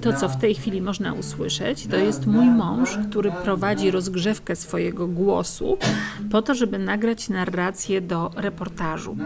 To, 0.00 0.12
co 0.12 0.28
w 0.28 0.36
tej 0.36 0.54
chwili 0.54 0.82
można 0.82 1.12
usłyszeć, 1.12 1.86
to 1.86 1.96
jest 1.96 2.26
mój 2.26 2.46
mąż, 2.46 2.98
który 3.10 3.32
prowadzi 3.32 3.90
rozgrzewkę 3.90 4.56
swojego 4.56 5.06
głosu 5.06 5.78
po 6.30 6.42
to, 6.42 6.54
żeby 6.54 6.78
nagrać 6.78 7.28
narrację 7.28 8.00
do 8.00 8.30
reportażu. 8.36 9.16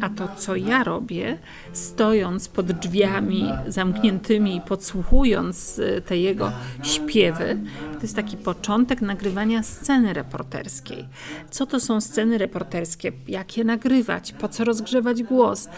A 0.00 0.08
to, 0.08 0.28
co 0.36 0.56
ja 0.56 0.84
robię, 0.84 1.38
stojąc 1.72 2.48
pod 2.48 2.72
drzwiami 2.72 3.52
zamkniętymi 3.66 4.56
i 4.56 4.60
podsłuchując 4.60 5.78
y, 5.78 6.02
te 6.06 6.18
jego 6.18 6.52
śpiewy, 6.82 7.58
to 8.02 8.06
jest 8.06 8.16
taki 8.16 8.36
początek 8.36 9.02
nagrywania 9.02 9.62
sceny 9.62 10.12
reporterskiej. 10.12 11.08
Co 11.50 11.66
to 11.66 11.80
są 11.80 12.00
sceny 12.00 12.38
reporterskie? 12.38 13.12
Jak 13.28 13.56
je 13.56 13.64
nagrywać? 13.64 14.32
Po 14.32 14.48
co 14.48 14.64
rozgrzewać 14.64 15.22
głos? 15.22 15.68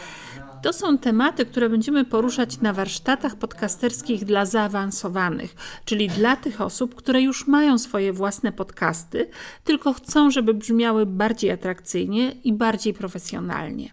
To 0.62 0.72
są 0.72 0.98
tematy, 0.98 1.46
które 1.46 1.68
będziemy 1.68 2.04
poruszać 2.04 2.60
na 2.60 2.72
warsztatach 2.72 3.36
podcasterskich 3.36 4.24
dla 4.24 4.46
zaawansowanych, 4.46 5.54
czyli 5.84 6.08
dla 6.08 6.36
tych 6.36 6.60
osób, 6.60 6.94
które 6.94 7.22
już 7.22 7.46
mają 7.46 7.78
swoje 7.78 8.12
własne 8.12 8.52
podcasty, 8.52 9.30
tylko 9.64 9.92
chcą, 9.92 10.30
żeby 10.30 10.54
brzmiały 10.54 11.06
bardziej 11.06 11.50
atrakcyjnie 11.50 12.32
i 12.44 12.52
bardziej 12.52 12.94
profesjonalnie. 12.94 13.90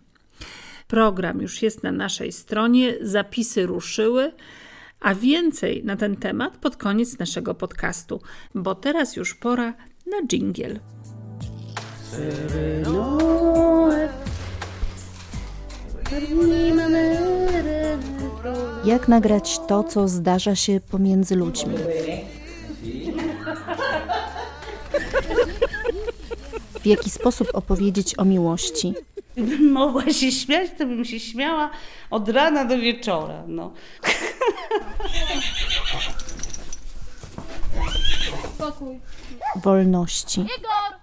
Program 0.87 1.41
już 1.41 1.61
jest 1.61 1.83
na 1.83 1.91
naszej 1.91 2.31
stronie, 2.31 2.93
zapisy 3.01 3.65
ruszyły. 3.65 4.31
A 5.01 5.15
więcej 5.15 5.83
na 5.83 5.95
ten 5.95 6.15
temat 6.15 6.57
pod 6.57 6.77
koniec 6.77 7.19
naszego 7.19 7.55
podcastu, 7.55 8.21
bo 8.55 8.75
teraz 8.75 9.15
już 9.15 9.35
pora 9.35 9.73
na 10.05 10.27
dżingiel. 10.27 10.79
Jak 18.85 19.07
nagrać 19.07 19.59
to, 19.67 19.83
co 19.83 20.07
zdarza 20.07 20.55
się 20.55 20.79
pomiędzy 20.91 21.35
ludźmi? 21.35 21.75
W 26.81 26.85
jaki 26.85 27.09
sposób 27.09 27.47
opowiedzieć 27.53 28.19
o 28.19 28.25
miłości? 28.25 28.93
Gdybym 29.37 29.71
mogła 29.71 30.05
się 30.13 30.31
śmiać, 30.31 30.71
to 30.77 30.85
bym 30.85 31.05
się 31.05 31.19
śmiała 31.19 31.71
od 32.09 32.29
rana 32.29 32.65
do 32.65 32.77
wieczora. 32.77 33.43
No. 33.47 33.73
Spokój. 38.55 39.01
Wolności, 39.55 40.41
Igor! 40.41 40.99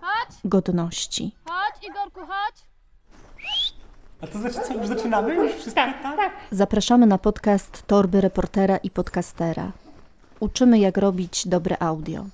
Chodź, 0.00 0.36
godności. 0.44 1.34
chodź, 1.44 1.84
Igorku, 1.90 2.20
chodź. 2.20 2.54
A 4.20 4.26
to 4.26 4.38
znaczy 4.38 4.60
co, 4.68 4.74
już 4.74 4.86
zaczynamy? 4.86 5.34
Już 5.34 5.52
wszystko? 5.52 5.74
Tak, 5.74 6.02
tak. 6.02 6.32
Zapraszamy 6.50 7.06
na 7.06 7.18
podcast 7.18 7.82
Torby 7.86 8.20
Reportera 8.20 8.76
i 8.76 8.90
Podcastera. 8.90 9.72
Uczymy, 10.40 10.78
jak 10.78 10.96
robić 10.96 11.48
dobre 11.48 11.82
audio. 11.82 12.24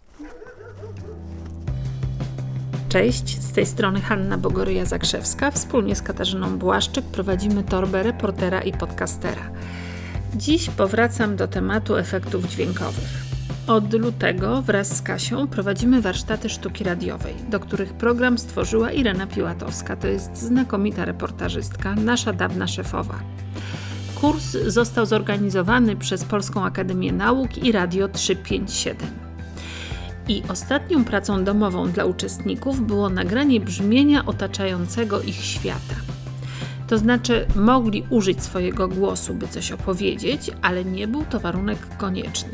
Cześć, 2.89 3.43
z 3.43 3.53
tej 3.53 3.67
strony 3.67 4.01
Hanna 4.01 4.39
Bogoryja-Zakrzewska. 4.39 5.51
Wspólnie 5.51 5.97
z 5.97 6.03
Katarzyną 6.03 6.59
Błaszczyk 6.59 7.05
prowadzimy 7.05 7.65
torbę 7.65 8.03
reportera 8.03 8.61
i 8.61 8.73
podcastera. 8.73 9.51
Dziś 10.35 10.71
powracam 10.71 11.37
do 11.37 11.49
tematu 11.49 11.97
efektów 11.97 12.45
dźwiękowych. 12.45 13.25
Od 13.67 13.93
lutego 13.93 14.63
wraz 14.63 14.97
z 14.97 15.03
Kasią 15.03 15.47
prowadzimy 15.47 16.03
warsztaty 16.03 16.49
sztuki 16.49 16.85
radiowej, 16.85 17.35
do 17.51 17.61
których 17.61 17.93
program 17.93 18.39
stworzyła 18.39 18.93
Irena 18.93 19.27
Piłatowska. 19.27 19.97
To 19.97 20.07
jest 20.07 20.37
znakomita 20.37 21.05
reportażystka, 21.05 21.95
nasza 21.95 22.33
dawna 22.33 22.67
szefowa. 22.67 23.19
Kurs 24.15 24.57
został 24.67 25.07
zorganizowany 25.07 25.97
przez 25.97 26.25
Polską 26.25 26.65
Akademię 26.65 27.13
Nauk 27.13 27.59
i 27.59 27.73
Radio 27.73 28.09
357. 28.09 29.28
I 30.29 30.43
ostatnią 30.49 31.05
pracą 31.05 31.45
domową 31.45 31.91
dla 31.91 32.05
uczestników 32.05 32.87
było 32.87 33.11
nagranie 33.11 33.61
brzmienia 33.61 34.27
otaczającego 34.27 35.23
ich 35.23 35.37
świata. 35.37 35.95
To 36.89 36.99
znaczy, 36.99 37.47
mogli 37.57 38.05
użyć 38.11 38.43
swojego 38.43 38.89
głosu, 38.89 39.35
by 39.35 39.49
coś 39.49 39.73
opowiedzieć, 39.73 40.51
ale 40.63 40.85
nie 40.85 41.09
był 41.09 41.25
to 41.25 41.41
warunek 41.41 41.97
konieczny. 41.97 42.53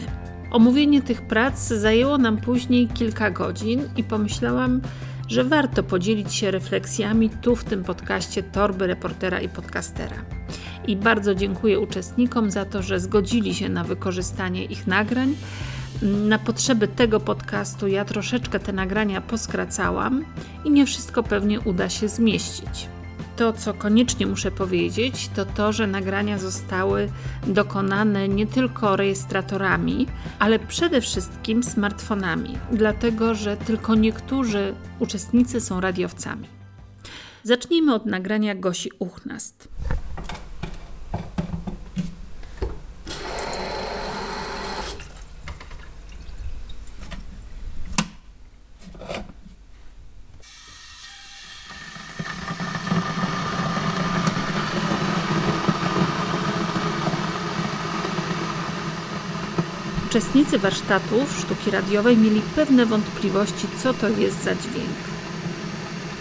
Omówienie 0.51 1.03
tych 1.03 1.23
prac 1.23 1.69
zajęło 1.69 2.19
nam 2.19 2.37
później 2.37 2.89
kilka 2.89 3.31
godzin 3.31 3.83
i 3.97 4.05
pomyślałam, 4.05 4.81
że 5.29 5.45
warto 5.45 5.83
podzielić 5.83 6.35
się 6.35 6.51
refleksjami 6.51 7.31
tu 7.31 7.57
w 7.57 7.65
tym 7.65 7.85
podcaście 7.85 8.43
Torby 8.43 8.87
Reportera 8.87 9.41
i 9.41 9.49
Podcastera. 9.49 10.17
I 10.87 10.97
bardzo 10.97 11.35
dziękuję 11.35 11.81
uczestnikom 11.81 12.51
za 12.51 12.65
to, 12.65 12.83
że 12.83 13.01
zgodzili 13.01 13.55
się 13.55 13.69
na 13.69 13.85
wykorzystanie 13.85 14.65
ich 14.65 14.87
nagrań. 14.87 15.35
Na 16.03 16.39
potrzeby 16.39 16.89
tego 16.89 17.21
podcastu 17.21 17.89
ja 17.89 18.05
troszeczkę 18.05 18.61
te 18.61 18.73
nagrania 18.73 19.21
poskracałam 19.21 20.25
i 20.65 20.71
nie 20.71 20.87
wszystko 20.87 21.23
pewnie 21.23 21.61
uda 21.61 21.89
się 21.89 22.09
zmieścić. 22.09 22.89
To, 23.37 23.53
co 23.53 23.75
koniecznie 23.75 24.27
muszę 24.27 24.51
powiedzieć, 24.51 25.31
to 25.37 25.45
to, 25.45 25.73
że 25.73 25.87
nagrania 25.87 26.39
zostały 26.39 27.09
dokonane 27.47 28.29
nie 28.29 28.47
tylko 28.47 28.97
rejestratorami, 28.97 30.07
ale 30.39 30.59
przede 30.59 31.01
wszystkim 31.01 31.63
smartfonami, 31.63 32.59
dlatego 32.73 33.35
że 33.35 33.57
tylko 33.57 33.95
niektórzy 33.95 34.75
uczestnicy 34.99 35.61
są 35.61 35.81
radiowcami. 35.81 36.49
Zacznijmy 37.43 37.95
od 37.95 38.07
nagrania 38.07 38.55
Gosi 38.55 38.91
Uchnast. 38.99 39.69
Uczestnicy 60.15 60.59
warsztatów 60.59 61.39
sztuki 61.41 61.71
radiowej 61.71 62.17
mieli 62.17 62.41
pewne 62.57 62.87
wątpliwości, 62.87 63.67
co 63.83 63.95
to 63.95 64.09
jest 64.09 64.45
za 64.45 64.55
dźwięk. 64.55 64.97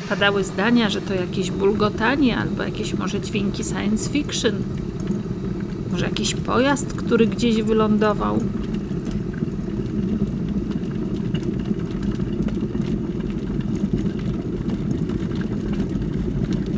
Padały 0.09 0.43
zdania, 0.43 0.89
że 0.89 1.01
to 1.01 1.13
jakieś 1.13 1.51
bulgotanie 1.51 2.37
albo 2.37 2.63
jakieś 2.63 2.93
może 2.93 3.21
dźwięki 3.21 3.63
science 3.63 4.09
fiction. 4.09 4.53
Może 5.91 6.05
jakiś 6.05 6.35
pojazd, 6.35 6.93
który 6.93 7.27
gdzieś 7.27 7.61
wylądował. 7.61 8.39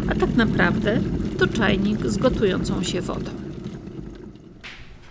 A 0.09 0.15
tak 0.15 0.35
naprawdę 0.35 0.99
to 1.37 1.47
czajnik 1.47 2.07
z 2.07 2.17
gotującą 2.17 2.83
się 2.83 3.01
wodą. 3.01 3.44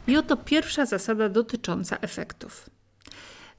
I 0.08 0.16
oto 0.16 0.36
pierwsza 0.36 0.86
zasada 0.86 1.28
dotycząca 1.28 1.96
efektów. 2.00 2.70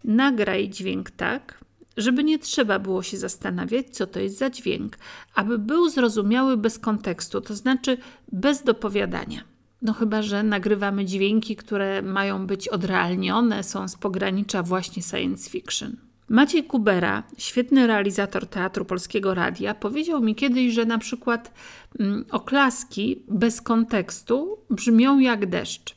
Nagraj 0.03 0.69
dźwięk 0.69 1.11
tak, 1.11 1.65
żeby 1.97 2.23
nie 2.23 2.39
trzeba 2.39 2.79
było 2.79 3.03
się 3.03 3.17
zastanawiać, 3.17 3.89
co 3.89 4.07
to 4.07 4.19
jest 4.19 4.37
za 4.37 4.49
dźwięk, 4.49 4.97
aby 5.35 5.57
był 5.57 5.89
zrozumiały 5.89 6.57
bez 6.57 6.79
kontekstu, 6.79 7.41
to 7.41 7.55
znaczy 7.55 7.97
bez 8.31 8.63
dopowiadania. 8.63 9.41
No 9.81 9.93
chyba, 9.93 10.21
że 10.21 10.43
nagrywamy 10.43 11.05
dźwięki, 11.05 11.55
które 11.55 12.01
mają 12.01 12.47
być 12.47 12.67
odrealnione, 12.67 13.63
są 13.63 13.87
z 13.87 13.95
pogranicza 13.95 14.63
właśnie 14.63 15.03
science 15.03 15.49
fiction. 15.49 15.95
Maciej 16.29 16.63
Kubera, 16.63 17.23
świetny 17.37 17.87
realizator 17.87 18.47
Teatru 18.47 18.85
Polskiego 18.85 19.33
Radia, 19.33 19.75
powiedział 19.75 20.21
mi 20.21 20.35
kiedyś, 20.35 20.73
że 20.73 20.85
na 20.85 20.97
przykład 20.97 21.53
mm, 21.99 22.25
oklaski 22.31 23.23
bez 23.27 23.61
kontekstu 23.61 24.57
brzmią 24.69 25.19
jak 25.19 25.49
deszcz. 25.49 25.95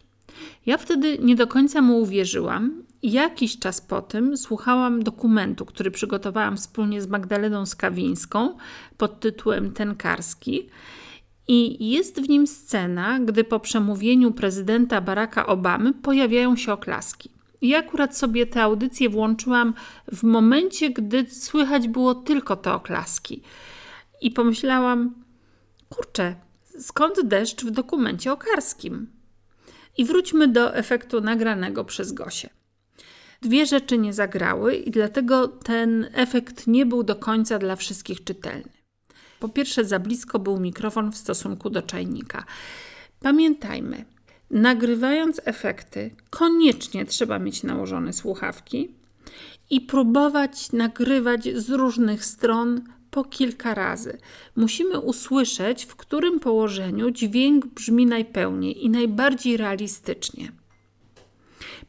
Ja 0.66 0.78
wtedy 0.78 1.18
nie 1.18 1.36
do 1.36 1.46
końca 1.46 1.80
mu 1.80 2.00
uwierzyłam. 2.00 2.82
Jakiś 3.02 3.58
czas 3.58 3.80
po 3.80 4.02
tym 4.02 4.36
słuchałam 4.36 5.02
dokumentu, 5.02 5.66
który 5.66 5.90
przygotowałam 5.90 6.56
wspólnie 6.56 7.02
z 7.02 7.06
Magdaleną 7.06 7.66
Skawińską 7.66 8.56
pod 8.96 9.20
tytułem 9.20 9.72
Tenkarski. 9.72 10.68
I 11.48 11.90
jest 11.90 12.20
w 12.20 12.28
nim 12.28 12.46
scena, 12.46 13.20
gdy 13.20 13.44
po 13.44 13.60
przemówieniu 13.60 14.32
prezydenta 14.32 15.00
Baracka 15.00 15.46
Obamy 15.46 15.92
pojawiają 15.92 16.56
się 16.56 16.72
oklaski. 16.72 17.30
I 17.60 17.74
akurat 17.74 18.16
sobie 18.16 18.46
tę 18.46 18.62
audycję 18.62 19.08
włączyłam 19.08 19.74
w 20.12 20.22
momencie, 20.22 20.90
gdy 20.90 21.26
słychać 21.30 21.88
było 21.88 22.14
tylko 22.14 22.56
te 22.56 22.72
oklaski. 22.72 23.42
I 24.22 24.30
pomyślałam, 24.30 25.14
kurczę, 25.88 26.36
skąd 26.78 27.20
deszcz 27.24 27.64
w 27.64 27.70
dokumencie 27.70 28.32
okarskim? 28.32 29.17
I 29.98 30.04
wróćmy 30.04 30.48
do 30.48 30.74
efektu 30.76 31.20
nagranego 31.20 31.84
przez 31.84 32.12
Gosię. 32.12 32.50
Dwie 33.42 33.66
rzeczy 33.66 33.98
nie 33.98 34.12
zagrały 34.12 34.74
i 34.74 34.90
dlatego 34.90 35.48
ten 35.48 36.08
efekt 36.12 36.66
nie 36.66 36.86
był 36.86 37.02
do 37.02 37.16
końca 37.16 37.58
dla 37.58 37.76
wszystkich 37.76 38.24
czytelny. 38.24 38.78
Po 39.40 39.48
pierwsze, 39.48 39.84
za 39.84 39.98
blisko 39.98 40.38
był 40.38 40.60
mikrofon 40.60 41.12
w 41.12 41.16
stosunku 41.16 41.70
do 41.70 41.82
czajnika. 41.82 42.44
Pamiętajmy, 43.20 44.04
nagrywając 44.50 45.40
efekty, 45.44 46.10
koniecznie 46.30 47.04
trzeba 47.04 47.38
mieć 47.38 47.62
nałożone 47.62 48.12
słuchawki 48.12 48.94
i 49.70 49.80
próbować 49.80 50.72
nagrywać 50.72 51.48
z 51.54 51.70
różnych 51.70 52.24
stron 52.24 52.82
po 53.10 53.24
kilka 53.24 53.74
razy. 53.74 54.18
Musimy 54.56 55.00
usłyszeć, 55.00 55.84
w 55.84 55.96
którym 55.96 56.40
położeniu 56.40 57.10
dźwięk 57.10 57.66
brzmi 57.66 58.06
najpełniej 58.06 58.84
i 58.84 58.90
najbardziej 58.90 59.56
realistycznie. 59.56 60.52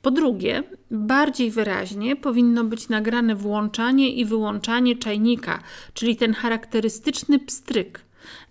Po 0.02 0.12
drugie, 0.12 0.64
bardziej 0.92 1.52
wyraźnie 1.52 2.16
powinno 2.16 2.64
być 2.64 2.90
nagrane 2.90 3.36
włączanie 3.36 4.14
i 4.14 4.26
wyłączanie 4.26 4.96
czajnika, 4.96 5.64
czyli 5.94 6.16
ten 6.16 6.34
charakterystyczny 6.34 7.40
pstryk, 7.40 8.02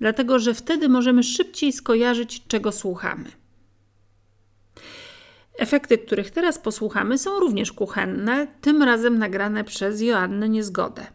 dlatego 0.01 0.39
że 0.39 0.55
wtedy 0.55 0.89
możemy 0.89 1.23
szybciej 1.23 1.73
skojarzyć, 1.73 2.43
czego 2.49 2.73
słuchamy. 2.73 3.31
Efekty, 5.59 5.99
których 5.99 6.31
teraz 6.31 6.59
posłuchamy, 6.59 7.19
są 7.19 7.41
również 7.41 7.73
kuchenne, 7.73 8.47
tym 8.61 8.83
razem 8.83 9.19
nagrane 9.19 9.65
przez 9.65 10.01
Joannę 10.01 10.49
Niezgodę. 10.49 11.07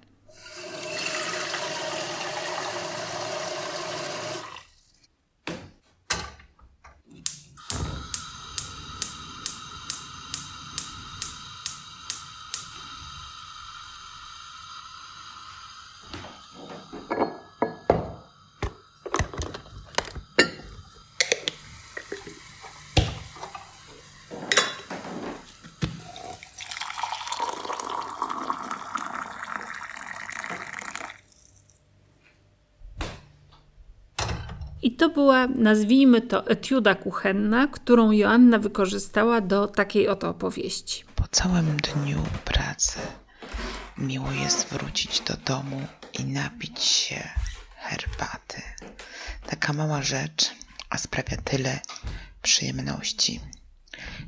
Była, 35.24 35.48
nazwijmy 35.48 36.22
to, 36.22 36.48
etiuda 36.48 36.96
kuchenna, 36.96 37.68
którą 37.68 38.12
Joanna 38.12 38.60
wykorzystała 38.60 39.42
do 39.42 39.68
takiej 39.68 40.08
oto 40.08 40.30
opowieści. 40.30 41.04
Po 41.16 41.28
całym 41.32 41.78
dniu 41.78 42.24
pracy 42.46 43.00
miło 43.98 44.32
jest 44.32 44.68
wrócić 44.68 45.20
do 45.20 45.34
domu 45.46 45.82
i 46.20 46.26
napić 46.26 46.84
się 46.84 47.30
herbaty. 47.78 48.62
Taka 49.48 49.74
mała 49.74 50.02
rzecz, 50.02 50.52
a 50.90 50.98
sprawia 50.98 51.38
tyle 51.38 51.80
przyjemności. 52.42 53.40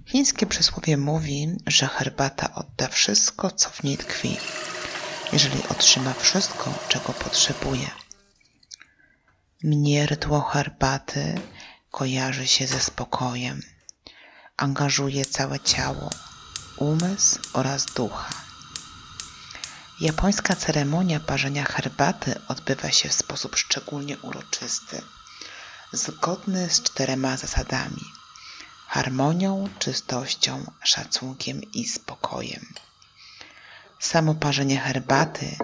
Chińskie 0.06 0.46
przysłowie 0.46 0.98
mówi, 0.98 1.48
że 1.68 1.88
herbata 1.88 2.56
odda 2.56 2.88
wszystko, 2.88 3.52
co 3.52 3.70
w 3.70 3.84
niej 3.84 3.98
tkwi, 3.98 4.38
jeżeli 5.34 5.64
otrzyma 5.70 6.14
wszystko, 6.14 6.74
czego 6.90 7.14
potrzebuje. 7.14 8.05
Rytuał 10.06 10.42
herbaty 10.42 11.42
kojarzy 11.92 12.48
się 12.48 12.68
ze 12.68 12.80
spokojem. 12.80 13.62
Angażuje 14.58 15.26
całe 15.26 15.60
ciało, 15.60 16.10
umysł 16.78 17.40
oraz 17.54 17.86
ducha. 17.86 18.30
Japońska 20.00 20.56
ceremonia 20.56 21.20
parzenia 21.20 21.64
herbaty 21.64 22.36
odbywa 22.48 22.92
się 22.92 23.10
w 23.10 23.14
sposób 23.14 23.56
szczególnie 23.56 24.18
uroczysty, 24.18 25.02
zgodny 25.94 26.70
z 26.70 26.82
czterema 26.82 27.38
zasadami: 27.38 28.04
harmonią, 28.88 29.70
czystością, 29.80 30.72
szacunkiem 30.84 31.62
i 31.74 31.86
spokojem. 31.88 32.66
Samo 34.00 34.36
parzenie 34.36 34.80
herbaty 34.80 35.58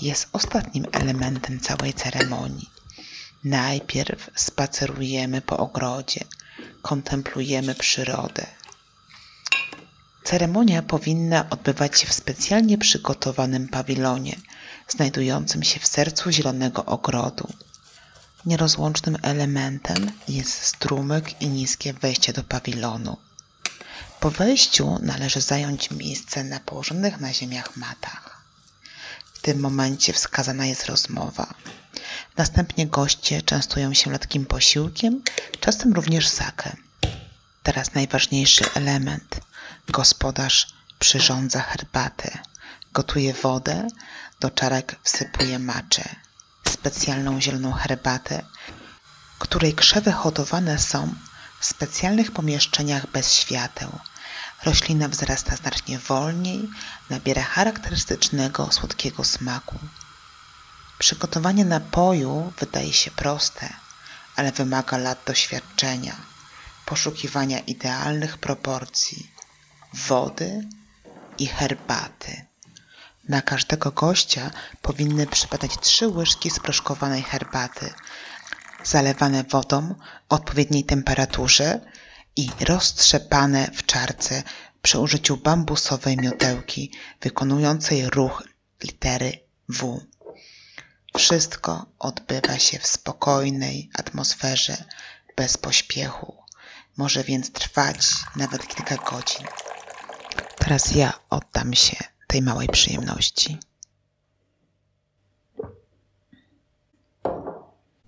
jest 0.00 0.28
ostatnim 0.32 0.86
elementem 0.92 1.60
całej 1.60 1.94
ceremonii. 1.94 2.77
Najpierw 3.44 4.30
spacerujemy 4.34 5.40
po 5.40 5.56
ogrodzie, 5.56 6.24
kontemplujemy 6.82 7.74
przyrodę. 7.74 8.46
Ceremonia 10.24 10.82
powinna 10.82 11.50
odbywać 11.50 12.00
się 12.00 12.06
w 12.06 12.12
specjalnie 12.12 12.78
przygotowanym 12.78 13.68
pawilonie, 13.68 14.36
znajdującym 14.88 15.62
się 15.62 15.80
w 15.80 15.86
sercu 15.86 16.30
zielonego 16.30 16.84
ogrodu. 16.84 17.52
Nierozłącznym 18.46 19.16
elementem 19.22 20.12
jest 20.28 20.62
strumyk 20.62 21.42
i 21.42 21.48
niskie 21.48 21.92
wejście 21.92 22.32
do 22.32 22.44
pawilonu. 22.44 23.16
Po 24.20 24.30
wejściu 24.30 24.98
należy 25.02 25.40
zająć 25.40 25.90
miejsce 25.90 26.44
na 26.44 26.60
położonych 26.60 27.20
na 27.20 27.32
ziemiach 27.32 27.76
matach. 27.76 28.42
W 29.34 29.40
tym 29.40 29.60
momencie 29.60 30.12
wskazana 30.12 30.66
jest 30.66 30.86
rozmowa. 30.86 31.54
Następnie 32.38 32.86
goście 32.86 33.42
częstują 33.42 33.94
się 33.94 34.10
letkim 34.10 34.46
posiłkiem, 34.46 35.22
czasem 35.60 35.92
również 35.92 36.28
sakę. 36.28 36.76
Teraz 37.62 37.94
najważniejszy 37.94 38.64
element. 38.74 39.40
Gospodarz 39.88 40.66
przyrządza 40.98 41.60
herbatę, 41.60 42.38
gotuje 42.92 43.34
wodę, 43.34 43.86
do 44.40 44.50
czarek 44.50 44.96
wsypuje 45.02 45.58
maczę, 45.58 46.04
specjalną 46.68 47.40
zieloną 47.40 47.72
herbatę, 47.72 48.42
której 49.38 49.74
krzewy 49.74 50.12
hodowane 50.12 50.78
są 50.78 51.14
w 51.60 51.66
specjalnych 51.66 52.32
pomieszczeniach 52.32 53.10
bez 53.10 53.32
świateł. 53.32 53.98
Roślina 54.64 55.08
wzrasta 55.08 55.56
znacznie 55.56 55.98
wolniej, 55.98 56.68
nabiera 57.10 57.42
charakterystycznego 57.42 58.72
słodkiego 58.72 59.24
smaku. 59.24 59.78
Przygotowanie 60.98 61.64
napoju 61.64 62.52
wydaje 62.58 62.92
się 62.92 63.10
proste, 63.10 63.68
ale 64.36 64.52
wymaga 64.52 64.96
lat 64.96 65.18
doświadczenia, 65.26 66.16
poszukiwania 66.86 67.58
idealnych 67.58 68.38
proporcji 68.38 69.30
wody 69.94 70.68
i 71.38 71.46
herbaty. 71.46 72.46
Na 73.28 73.42
każdego 73.42 73.90
gościa 73.92 74.50
powinny 74.82 75.26
przypadać 75.26 75.70
trzy 75.80 76.08
łyżki 76.08 76.50
sproszkowanej 76.50 77.22
herbaty, 77.22 77.94
zalewane 78.84 79.44
wodą 79.44 79.94
o 80.28 80.34
odpowiedniej 80.34 80.84
temperaturze 80.84 81.80
i 82.36 82.50
roztrzepane 82.60 83.70
w 83.74 83.86
czarce 83.86 84.42
przy 84.82 84.98
użyciu 84.98 85.36
bambusowej 85.36 86.16
miotełki 86.16 86.92
wykonującej 87.20 88.10
ruch 88.10 88.42
litery 88.82 89.32
W. 89.68 90.07
Wszystko 91.16 91.86
odbywa 91.98 92.58
się 92.58 92.78
w 92.78 92.86
spokojnej 92.86 93.90
atmosferze, 93.94 94.76
bez 95.36 95.56
pośpiechu. 95.56 96.36
Może 96.96 97.24
więc 97.24 97.52
trwać 97.52 97.96
nawet 98.36 98.66
kilka 98.66 98.96
godzin. 98.96 99.46
Teraz 100.58 100.94
ja 100.94 101.12
oddam 101.30 101.74
się 101.74 101.96
tej 102.26 102.42
małej 102.42 102.68
przyjemności. 102.68 103.58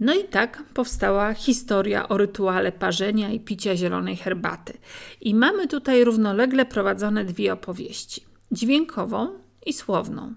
No 0.01 0.15
i 0.15 0.25
tak 0.25 0.63
powstała 0.75 1.35
historia 1.35 2.09
o 2.09 2.17
rytuale 2.17 2.73
parzenia 2.73 3.31
i 3.31 3.41
picia 3.41 3.77
zielonej 3.77 4.17
herbaty. 4.17 4.79
I 5.21 5.35
mamy 5.35 5.69
tutaj 5.69 6.05
równolegle 6.05 6.67
prowadzone 6.67 7.25
dwie 7.25 7.53
opowieści: 7.53 8.25
dźwiękową 8.53 9.39
i 9.67 9.73
słowną. 9.73 10.35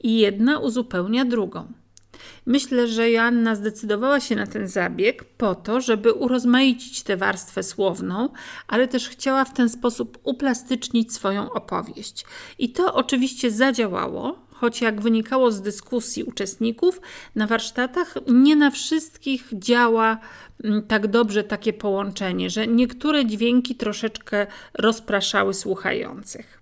I 0.00 0.18
jedna 0.18 0.58
uzupełnia 0.58 1.24
drugą. 1.24 1.72
Myślę, 2.46 2.88
że 2.88 3.10
Joanna 3.10 3.54
zdecydowała 3.54 4.20
się 4.20 4.36
na 4.36 4.46
ten 4.46 4.68
zabieg 4.68 5.24
po 5.24 5.54
to, 5.54 5.80
żeby 5.80 6.12
urozmaicić 6.12 7.02
tę 7.02 7.16
warstwę 7.16 7.62
słowną, 7.62 8.28
ale 8.68 8.88
też 8.88 9.08
chciała 9.08 9.44
w 9.44 9.54
ten 9.54 9.68
sposób 9.68 10.18
uplastycznić 10.22 11.12
swoją 11.12 11.52
opowieść. 11.52 12.24
I 12.58 12.72
to 12.72 12.94
oczywiście 12.94 13.50
zadziałało, 13.50 14.46
choć 14.50 14.80
jak 14.80 15.00
wynikało 15.00 15.50
z 15.50 15.62
dyskusji 15.62 16.24
uczestników 16.24 17.00
na 17.34 17.46
warsztatach, 17.46 18.14
nie 18.26 18.56
na 18.56 18.70
wszystkich 18.70 19.48
działa 19.52 20.18
mm, 20.64 20.82
tak 20.82 21.06
dobrze 21.06 21.44
takie 21.44 21.72
połączenie, 21.72 22.50
że 22.50 22.66
niektóre 22.66 23.26
dźwięki 23.26 23.74
troszeczkę 23.74 24.46
rozpraszały 24.74 25.54
słuchających. 25.54 26.55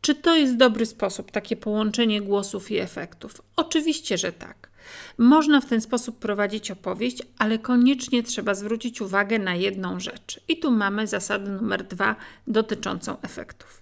Czy 0.00 0.14
to 0.14 0.36
jest 0.36 0.56
dobry 0.56 0.86
sposób, 0.86 1.30
takie 1.30 1.56
połączenie 1.56 2.22
głosów 2.22 2.70
i 2.70 2.78
efektów? 2.78 3.42
Oczywiście, 3.56 4.18
że 4.18 4.32
tak. 4.32 4.70
Można 5.18 5.60
w 5.60 5.66
ten 5.66 5.80
sposób 5.80 6.18
prowadzić 6.18 6.70
opowieść, 6.70 7.22
ale 7.38 7.58
koniecznie 7.58 8.22
trzeba 8.22 8.54
zwrócić 8.54 9.00
uwagę 9.00 9.38
na 9.38 9.54
jedną 9.54 10.00
rzecz. 10.00 10.40
I 10.48 10.58
tu 10.58 10.70
mamy 10.70 11.06
zasadę 11.06 11.50
numer 11.50 11.84
dwa 11.84 12.16
dotyczącą 12.46 13.20
efektów. 13.22 13.80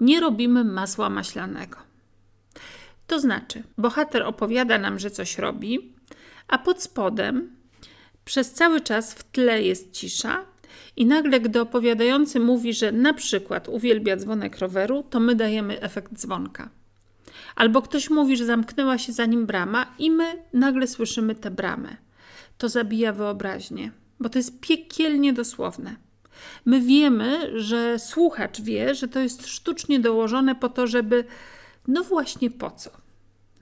Nie 0.00 0.20
robimy 0.20 0.64
masła 0.64 1.10
maślanego. 1.10 1.76
To 3.06 3.20
znaczy, 3.20 3.62
bohater 3.78 4.22
opowiada 4.22 4.78
nam, 4.78 4.98
że 4.98 5.10
coś 5.10 5.38
robi, 5.38 5.94
a 6.48 6.58
pod 6.58 6.82
spodem 6.82 7.56
przez 8.24 8.52
cały 8.52 8.80
czas 8.80 9.14
w 9.14 9.22
tle 9.22 9.62
jest 9.62 9.92
cisza 9.92 10.44
i 10.96 11.06
nagle, 11.06 11.40
gdy 11.40 11.60
opowiadający 11.60 12.40
mówi, 12.40 12.74
że 12.74 12.92
na 12.92 13.14
przykład 13.14 13.68
uwielbia 13.68 14.16
dzwonek 14.16 14.58
roweru, 14.58 15.04
to 15.10 15.20
my 15.20 15.34
dajemy 15.34 15.80
efekt 15.80 16.12
dzwonka. 16.12 16.70
Albo 17.56 17.82
ktoś 17.82 18.10
mówi, 18.10 18.36
że 18.36 18.44
zamknęła 18.44 18.98
się 18.98 19.12
za 19.12 19.26
nim 19.26 19.46
brama 19.46 19.86
i 19.98 20.10
my 20.10 20.42
nagle 20.52 20.86
słyszymy 20.86 21.34
tę 21.34 21.50
bramę. 21.50 21.96
To 22.58 22.68
zabija 22.68 23.12
wyobraźnię, 23.12 23.90
bo 24.20 24.28
to 24.28 24.38
jest 24.38 24.60
piekielnie 24.60 25.32
dosłowne. 25.32 25.96
My 26.64 26.80
wiemy, 26.80 27.60
że 27.60 27.98
słuchacz 27.98 28.60
wie, 28.60 28.94
że 28.94 29.08
to 29.08 29.20
jest 29.20 29.46
sztucznie 29.46 30.00
dołożone 30.00 30.54
po 30.54 30.68
to, 30.68 30.86
żeby. 30.86 31.24
No 31.88 32.04
właśnie 32.04 32.50
po 32.50 32.70
co? 32.70 32.90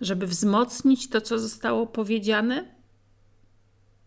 Żeby 0.01 0.27
wzmocnić 0.27 1.09
to, 1.09 1.21
co 1.21 1.39
zostało 1.39 1.87
powiedziane? 1.87 2.74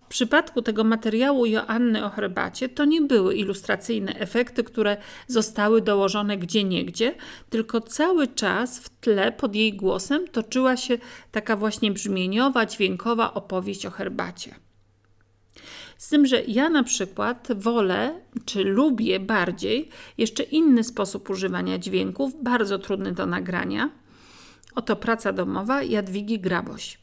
W 0.08 0.10
przypadku 0.10 0.62
tego 0.62 0.84
materiału 0.84 1.46
Joanny 1.46 2.06
o 2.06 2.10
herbacie 2.10 2.70
to 2.70 2.86
nie 2.86 3.02
były 3.02 3.36
ilustracyjne 3.36 4.20
efekty, 4.20 4.64
które 4.64 4.98
zostały 5.28 5.82
dołożone 5.82 6.38
gdzie 6.38 6.64
niegdzie, 6.64 7.16
tylko 7.50 7.82
cały 7.82 8.28
czas 8.28 8.80
w 8.80 8.90
tle 8.90 9.32
pod 9.32 9.56
jej 9.56 9.74
głosem 9.74 10.28
toczyła 10.28 10.78
się 10.78 10.98
taka 11.32 11.56
właśnie 11.56 11.92
brzmieniowa, 11.92 12.66
dźwiękowa 12.66 13.34
opowieść 13.34 13.86
o 13.86 13.92
herbacie. 13.92 14.56
Z 15.98 16.10
tym, 16.10 16.26
że 16.26 16.44
ja 16.48 16.70
na 16.70 16.84
przykład 16.84 17.48
wolę, 17.56 18.22
czy 18.46 18.64
lubię 18.64 19.20
bardziej 19.20 19.90
jeszcze 20.18 20.44
inny 20.44 20.84
sposób 20.84 21.30
używania 21.30 21.78
dźwięków, 21.78 22.44
bardzo 22.44 22.80
trudny 22.80 23.12
do 23.12 23.26
nagrania. 23.26 23.90
Oto 24.76 24.96
praca 24.96 25.34
domowa 25.34 25.84
Jadwigi 25.84 26.40
Graboś. 26.40 26.98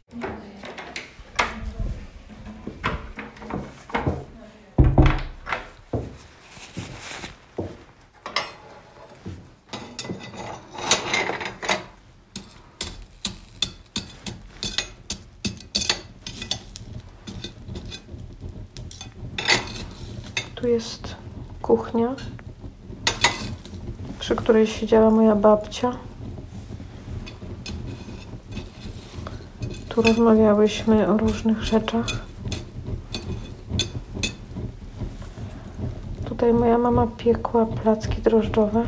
Jest 20.75 21.15
kuchnia, 21.63 22.15
przy 24.19 24.37
której 24.37 24.67
siedziała 24.67 25.11
moja 25.11 25.37
babcia. 25.37 25.93
Tu 29.89 30.03
rozmawiałyśmy 30.03 31.09
o 31.09 31.19
różnych 31.19 31.63
rzeczach. 31.63 32.07
Tutaj 36.25 36.55
moja 36.55 36.79
mama 36.79 37.07
piekła 37.17 37.67
placki 37.67 38.23
drożdżowe. 38.23 38.85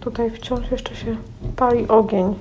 Tutaj 0.00 0.30
wciąż 0.30 0.70
jeszcze 0.70 0.96
się 0.96 1.16
pali 1.56 1.88
ogień. 1.88 2.34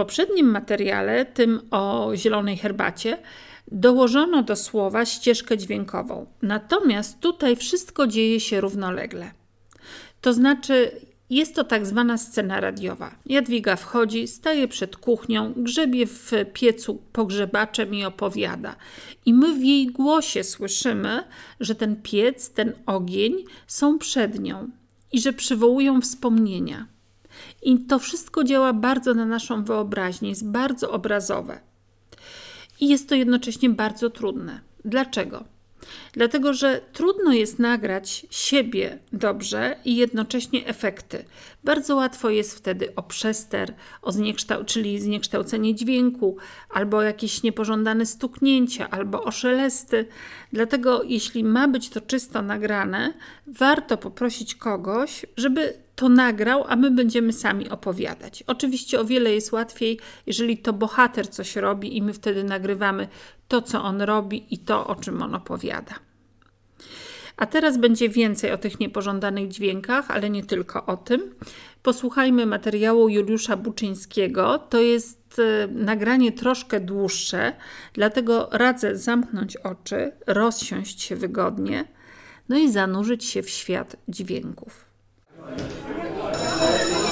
Poprzednim 0.00 0.50
materiale, 0.50 1.24
tym 1.24 1.60
o 1.70 2.10
zielonej 2.14 2.56
herbacie, 2.56 3.18
dołożono 3.72 4.42
do 4.42 4.56
słowa 4.56 5.04
ścieżkę 5.04 5.58
dźwiękową. 5.58 6.26
Natomiast 6.42 7.20
tutaj 7.20 7.56
wszystko 7.56 8.06
dzieje 8.06 8.40
się 8.40 8.60
równolegle. 8.60 9.30
To 10.20 10.32
znaczy, 10.32 10.90
jest 11.30 11.54
to 11.54 11.64
tak 11.64 11.86
zwana 11.86 12.18
scena 12.18 12.60
radiowa. 12.60 13.14
Jadwiga 13.26 13.76
wchodzi, 13.76 14.28
staje 14.28 14.68
przed 14.68 14.96
kuchnią, 14.96 15.52
grzebie 15.56 16.06
w 16.06 16.32
piecu 16.52 17.02
pogrzebaczem 17.12 17.94
i 17.94 18.04
opowiada. 18.04 18.76
I 19.26 19.34
my 19.34 19.54
w 19.54 19.64
jej 19.64 19.86
głosie 19.86 20.44
słyszymy, 20.44 21.24
że 21.60 21.74
ten 21.74 22.02
piec, 22.02 22.50
ten 22.50 22.72
ogień 22.86 23.44
są 23.66 23.98
przed 23.98 24.40
nią 24.40 24.68
i 25.12 25.20
że 25.20 25.32
przywołują 25.32 26.00
wspomnienia. 26.00 26.86
I 27.62 27.78
to 27.78 27.98
wszystko 27.98 28.44
działa 28.44 28.72
bardzo 28.72 29.14
na 29.14 29.26
naszą 29.26 29.64
wyobraźnię, 29.64 30.28
jest 30.28 30.48
bardzo 30.50 30.90
obrazowe. 30.90 31.60
I 32.80 32.88
jest 32.88 33.08
to 33.08 33.14
jednocześnie 33.14 33.70
bardzo 33.70 34.10
trudne. 34.10 34.60
Dlaczego? 34.84 35.44
Dlatego, 36.12 36.54
że 36.54 36.80
trudno 36.92 37.32
jest 37.32 37.58
nagrać 37.58 38.26
siebie 38.30 38.98
dobrze 39.12 39.76
i 39.84 39.96
jednocześnie 39.96 40.66
efekty. 40.66 41.24
Bardzo 41.64 41.96
łatwo 41.96 42.30
jest 42.30 42.54
wtedy 42.54 42.94
o 42.94 43.02
przester, 43.02 43.74
o 44.02 44.10
zniekształ- 44.10 44.64
czyli 44.64 45.00
zniekształcenie 45.00 45.74
dźwięku, 45.74 46.36
albo 46.70 47.02
jakieś 47.02 47.42
niepożądane 47.42 48.06
stuknięcia, 48.06 48.90
albo 48.90 49.22
o 49.22 49.30
szelesty. 49.30 50.06
Dlatego, 50.52 51.02
jeśli 51.02 51.44
ma 51.44 51.68
być 51.68 51.88
to 51.88 52.00
czysto 52.00 52.42
nagrane, 52.42 53.12
warto 53.46 53.96
poprosić 53.96 54.54
kogoś, 54.54 55.26
żeby 55.36 55.74
to 56.00 56.08
nagrał, 56.08 56.64
a 56.68 56.76
my 56.76 56.90
będziemy 56.90 57.32
sami 57.32 57.70
opowiadać. 57.70 58.44
Oczywiście 58.46 59.00
o 59.00 59.04
wiele 59.04 59.34
jest 59.34 59.52
łatwiej, 59.52 59.98
jeżeli 60.26 60.58
to 60.58 60.72
bohater 60.72 61.28
coś 61.28 61.56
robi 61.56 61.96
i 61.96 62.02
my 62.02 62.12
wtedy 62.12 62.44
nagrywamy 62.44 63.08
to, 63.48 63.62
co 63.62 63.82
on 63.82 64.02
robi 64.02 64.54
i 64.54 64.58
to, 64.58 64.86
o 64.86 64.96
czym 64.96 65.22
on 65.22 65.34
opowiada. 65.34 65.94
A 67.36 67.46
teraz 67.46 67.78
będzie 67.78 68.08
więcej 68.08 68.52
o 68.52 68.58
tych 68.58 68.80
niepożądanych 68.80 69.48
dźwiękach, 69.48 70.10
ale 70.10 70.30
nie 70.30 70.44
tylko 70.44 70.86
o 70.86 70.96
tym. 70.96 71.34
Posłuchajmy 71.82 72.46
materiału 72.46 73.08
Juliusza 73.08 73.56
Buczyńskiego. 73.56 74.58
To 74.58 74.80
jest 74.80 75.38
e, 75.38 75.66
nagranie 75.66 76.32
troszkę 76.32 76.80
dłuższe, 76.80 77.52
dlatego 77.92 78.48
radzę 78.52 78.96
zamknąć 78.96 79.56
oczy, 79.56 80.12
rozsiąść 80.26 81.02
się 81.02 81.16
wygodnie, 81.16 81.84
no 82.48 82.58
i 82.58 82.72
zanurzyć 82.72 83.24
się 83.24 83.42
w 83.42 83.50
świat 83.50 83.96
dźwięków. 84.08 84.89
Thank 85.56 87.04
you. 87.04 87.09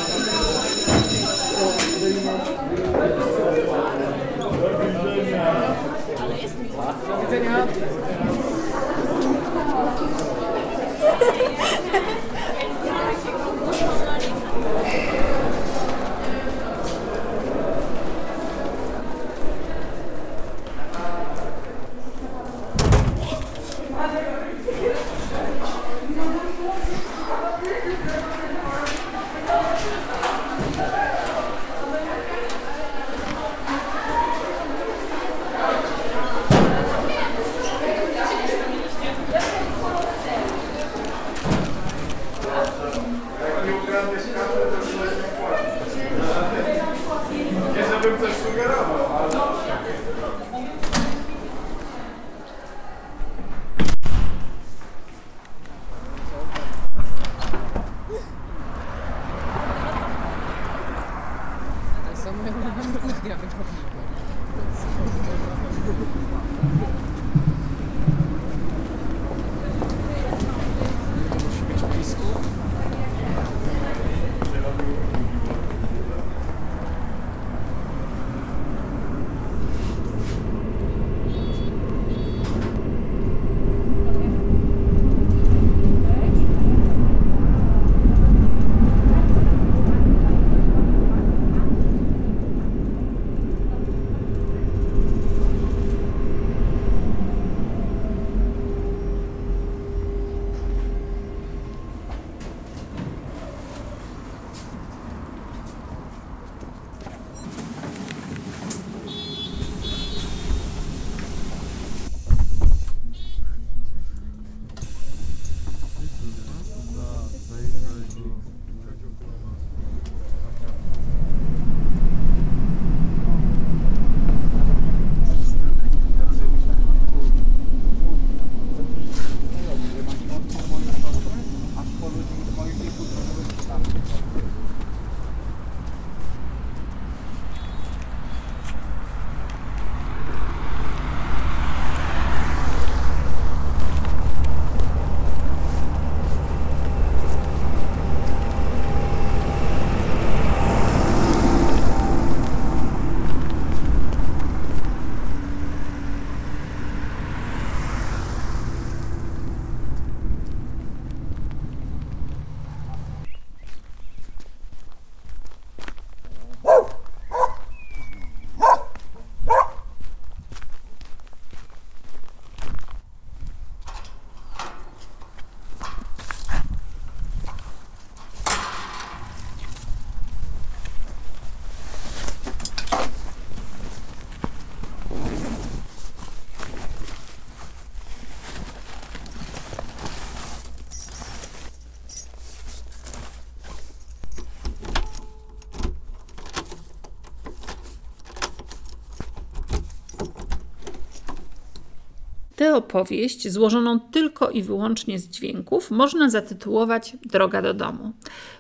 Tę 202.59 202.77
opowieść, 202.77 203.49
złożoną 203.49 204.01
tylko 204.01 204.51
i 204.51 204.63
wyłącznie 204.63 205.19
z 205.19 205.29
dźwięków, 205.29 205.91
można 205.91 206.31
zatytułować 206.31 207.17
Droga 207.23 207.63
do 207.63 207.75
domu. 207.75 208.13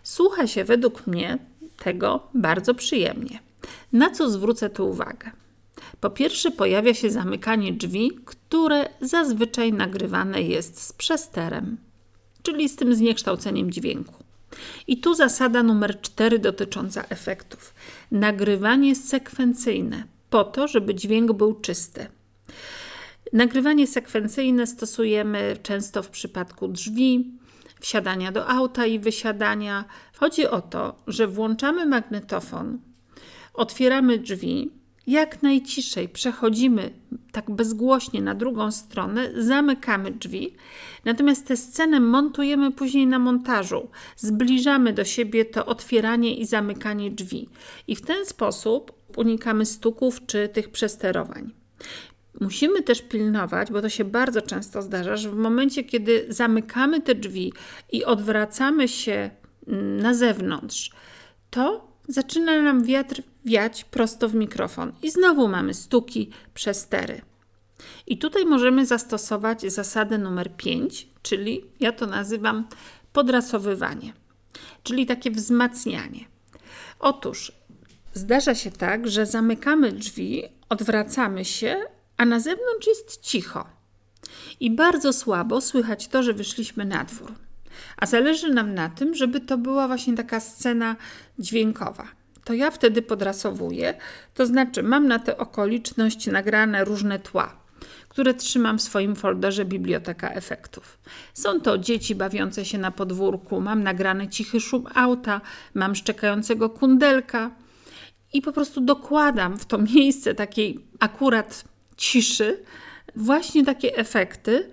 Słucha 0.02 0.46
się 0.46 0.64
według 0.64 1.06
mnie 1.06 1.38
tego 1.76 2.28
bardzo 2.34 2.74
przyjemnie. 2.74 3.38
Na 3.92 4.10
co 4.10 4.30
zwrócę 4.30 4.70
tu 4.70 4.90
uwagę? 4.90 5.30
Po 6.00 6.10
pierwsze, 6.10 6.50
pojawia 6.50 6.94
się 6.94 7.10
zamykanie 7.10 7.72
drzwi, 7.72 8.10
które 8.24 8.88
zazwyczaj 9.00 9.72
nagrywane 9.72 10.42
jest 10.42 10.82
z 10.82 10.92
przesterem, 10.92 11.76
czyli 12.42 12.68
z 12.68 12.76
tym 12.76 12.94
zniekształceniem 12.94 13.70
dźwięku. 13.70 14.14
I 14.86 15.00
tu 15.00 15.14
zasada 15.14 15.62
numer 15.62 16.00
cztery 16.00 16.38
dotycząca 16.38 17.04
efektów. 17.08 17.74
Nagrywanie 18.10 18.96
sekwencyjne, 18.96 20.04
po 20.30 20.44
to, 20.44 20.68
żeby 20.68 20.94
dźwięk 20.94 21.32
był 21.32 21.54
czysty. 21.54 22.06
Nagrywanie 23.32 23.86
sekwencyjne 23.86 24.66
stosujemy 24.66 25.56
często 25.62 26.02
w 26.02 26.10
przypadku 26.10 26.68
drzwi, 26.68 27.38
wsiadania 27.80 28.32
do 28.32 28.48
auta 28.48 28.86
i 28.86 28.98
wysiadania. 28.98 29.84
Chodzi 30.16 30.46
o 30.46 30.60
to, 30.60 30.96
że 31.06 31.26
włączamy 31.26 31.86
magnetofon, 31.86 32.78
otwieramy 33.54 34.18
drzwi, 34.18 34.70
jak 35.06 35.42
najciszej 35.42 36.08
przechodzimy 36.08 36.90
tak 37.32 37.50
bezgłośnie 37.50 38.22
na 38.22 38.34
drugą 38.34 38.72
stronę, 38.72 39.30
zamykamy 39.36 40.10
drzwi, 40.10 40.54
natomiast 41.04 41.46
tę 41.46 41.56
scenę 41.56 42.00
montujemy 42.00 42.72
później 42.72 43.06
na 43.06 43.18
montażu. 43.18 43.88
Zbliżamy 44.16 44.92
do 44.92 45.04
siebie 45.04 45.44
to 45.44 45.66
otwieranie 45.66 46.34
i 46.34 46.46
zamykanie 46.46 47.10
drzwi 47.10 47.48
i 47.86 47.96
w 47.96 48.02
ten 48.02 48.26
sposób 48.26 48.92
unikamy 49.16 49.66
stuków 49.66 50.26
czy 50.26 50.48
tych 50.48 50.68
przesterowań. 50.68 51.52
Musimy 52.40 52.82
też 52.82 53.02
pilnować, 53.02 53.72
bo 53.72 53.82
to 53.82 53.88
się 53.88 54.04
bardzo 54.04 54.42
często 54.42 54.82
zdarza, 54.82 55.16
że 55.16 55.30
w 55.30 55.36
momencie, 55.36 55.84
kiedy 55.84 56.26
zamykamy 56.28 57.00
te 57.00 57.14
drzwi 57.14 57.52
i 57.92 58.04
odwracamy 58.04 58.88
się 58.88 59.30
na 60.02 60.14
zewnątrz, 60.14 60.90
to 61.50 61.88
zaczyna 62.08 62.62
nam 62.62 62.84
wiatr 62.84 63.22
wiać 63.44 63.84
prosto 63.84 64.28
w 64.28 64.34
mikrofon 64.34 64.92
i 65.02 65.10
znowu 65.10 65.48
mamy 65.48 65.74
stuki, 65.74 66.30
przestery. 66.54 67.20
I 68.06 68.18
tutaj 68.18 68.44
możemy 68.44 68.86
zastosować 68.86 69.72
zasadę 69.72 70.18
numer 70.18 70.56
5, 70.56 71.08
czyli 71.22 71.64
ja 71.80 71.92
to 71.92 72.06
nazywam 72.06 72.68
podrasowywanie, 73.12 74.12
czyli 74.82 75.06
takie 75.06 75.30
wzmacnianie. 75.30 76.24
Otóż 76.98 77.52
zdarza 78.14 78.54
się 78.54 78.70
tak, 78.70 79.08
że 79.08 79.26
zamykamy 79.26 79.92
drzwi, 79.92 80.42
odwracamy 80.68 81.44
się, 81.44 81.76
a 82.18 82.24
na 82.24 82.40
zewnątrz 82.40 82.86
jest 82.86 83.20
cicho. 83.20 83.66
I 84.60 84.70
bardzo 84.70 85.12
słabo 85.12 85.60
słychać 85.60 86.08
to, 86.08 86.22
że 86.22 86.32
wyszliśmy 86.32 86.84
na 86.84 87.04
dwór. 87.04 87.34
A 87.96 88.06
zależy 88.06 88.52
nam 88.52 88.74
na 88.74 88.88
tym, 88.88 89.14
żeby 89.14 89.40
to 89.40 89.58
była 89.58 89.86
właśnie 89.86 90.16
taka 90.16 90.40
scena 90.40 90.96
dźwiękowa. 91.38 92.08
To 92.44 92.54
ja 92.54 92.70
wtedy 92.70 93.02
podrasowuję, 93.02 93.94
to 94.34 94.46
znaczy 94.46 94.82
mam 94.82 95.08
na 95.08 95.18
tę 95.18 95.38
okoliczność 95.38 96.26
nagrane 96.26 96.84
różne 96.84 97.18
tła, 97.18 97.56
które 98.08 98.34
trzymam 98.34 98.78
w 98.78 98.82
swoim 98.82 99.16
folderze 99.16 99.64
Biblioteka 99.64 100.30
Efektów. 100.30 100.98
Są 101.34 101.60
to 101.60 101.78
dzieci 101.78 102.14
bawiące 102.14 102.64
się 102.64 102.78
na 102.78 102.90
podwórku, 102.90 103.60
mam 103.60 103.82
nagrany 103.82 104.28
cichy 104.28 104.60
szum 104.60 104.84
auta, 104.94 105.40
mam 105.74 105.94
szczekającego 105.94 106.70
kundelka 106.70 107.50
i 108.32 108.42
po 108.42 108.52
prostu 108.52 108.80
dokładam 108.80 109.58
w 109.58 109.66
to 109.66 109.78
miejsce 109.94 110.34
takiej 110.34 110.78
akurat 111.00 111.64
ciszy 111.98 112.62
właśnie 113.16 113.64
takie 113.64 113.96
efekty, 113.96 114.70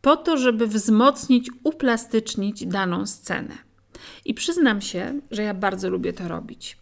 po 0.00 0.16
to, 0.16 0.36
żeby 0.36 0.66
wzmocnić, 0.66 1.50
uplastycznić 1.64 2.66
daną 2.66 3.06
scenę. 3.06 3.58
I 4.24 4.34
przyznam 4.34 4.80
się, 4.80 5.20
że 5.30 5.42
ja 5.42 5.54
bardzo 5.54 5.90
lubię 5.90 6.12
to 6.12 6.28
robić. 6.28 6.76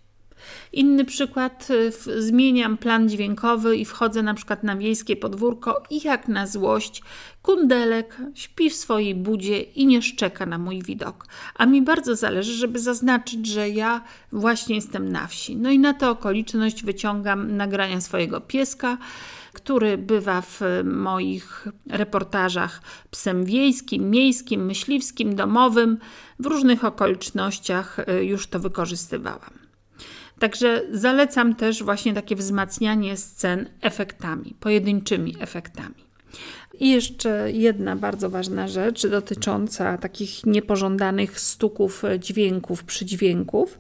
Inny 0.72 1.05
przykład, 1.05 1.68
y, 1.70 2.22
zmieniam 2.22 2.76
plan 2.76 3.09
dźwiękowy 3.09 3.76
i 3.76 3.85
wchodzę 3.85 4.22
na 4.22 4.35
przykład 4.35 4.62
na 4.62 4.76
wiejskie 4.76 5.16
podwórko 5.16 5.83
i 5.90 6.00
jak 6.05 6.29
na 6.29 6.46
złość 6.46 7.03
kundelek 7.42 8.16
śpi 8.35 8.70
w 8.70 8.74
swojej 8.74 9.14
budzie 9.14 9.61
i 9.61 9.87
nie 9.87 10.03
szczeka 10.03 10.46
na 10.46 10.59
mój 10.59 10.83
widok. 10.83 11.26
A 11.55 11.66
mi 11.66 11.83
bardzo 11.83 12.16
zależy, 12.16 12.53
żeby 12.53 12.79
zaznaczyć, 12.79 13.46
że 13.46 13.68
ja 13.68 14.05
właśnie 14.33 14.74
jestem 14.74 15.12
na 15.12 15.26
wsi. 15.26 15.57
No 15.57 15.70
i 15.70 15.79
na 15.79 15.94
tę 15.94 16.11
okoliczność 16.11 16.85
wyciągam 16.85 17.57
nagrania 17.57 18.00
swojego 18.00 18.40
pieska, 18.40 18.98
który 19.52 19.98
bywa 19.98 20.42
w 20.42 20.60
moich 20.84 21.68
reportażach 21.90 22.82
psem 23.10 23.44
wiejskim, 23.44 24.10
miejskim, 24.10 24.66
myśliwskim, 24.66 25.34
domowym. 25.34 25.98
W 26.38 26.46
różnych 26.46 26.84
okolicznościach 26.84 27.98
y, 27.98 28.24
już 28.24 28.46
to 28.46 28.60
wykorzystywałam. 28.60 29.60
Także 30.38 30.82
zalecam 30.92 31.54
też 31.54 31.82
właśnie 31.82 32.14
takie 32.14 32.36
wzmacnianie 32.36 33.16
scen 33.16 33.68
efektami, 33.80 34.54
pojedynczymi 34.60 35.36
efektami. 35.40 36.10
I 36.80 36.90
jeszcze 36.90 37.52
jedna 37.52 37.96
bardzo 37.96 38.30
ważna 38.30 38.68
rzecz 38.68 39.06
dotycząca 39.06 39.98
takich 39.98 40.46
niepożądanych 40.46 41.40
stuków 41.40 42.02
dźwięków, 42.18 42.84
przydźwięków. 42.84 43.78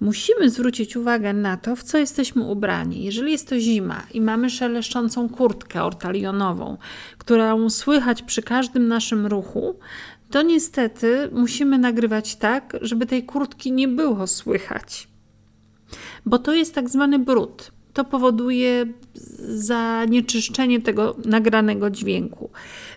Musimy 0.00 0.50
zwrócić 0.50 0.96
uwagę 0.96 1.32
na 1.32 1.56
to, 1.56 1.76
w 1.76 1.82
co 1.82 1.98
jesteśmy 1.98 2.44
ubrani. 2.44 3.04
Jeżeli 3.04 3.32
jest 3.32 3.48
to 3.48 3.58
zima 3.58 4.02
i 4.14 4.20
mamy 4.20 4.50
szeleszczącą 4.50 5.28
kurtkę 5.28 5.84
ortalionową, 5.84 6.76
którą 7.18 7.70
słychać 7.70 8.22
przy 8.22 8.42
każdym 8.42 8.88
naszym 8.88 9.26
ruchu, 9.26 9.78
to 10.30 10.42
niestety 10.42 11.28
musimy 11.32 11.78
nagrywać 11.78 12.36
tak, 12.36 12.76
żeby 12.80 13.06
tej 13.06 13.24
kurtki 13.24 13.72
nie 13.72 13.88
było 13.88 14.26
słychać 14.26 15.10
bo 16.26 16.38
to 16.38 16.54
jest 16.54 16.74
tak 16.74 16.88
zwany 16.88 17.18
brud. 17.18 17.72
To 17.92 18.04
powoduje 18.04 18.86
zanieczyszczenie 19.48 20.80
tego 20.80 21.16
nagranego 21.24 21.90
dźwięku. 21.90 22.50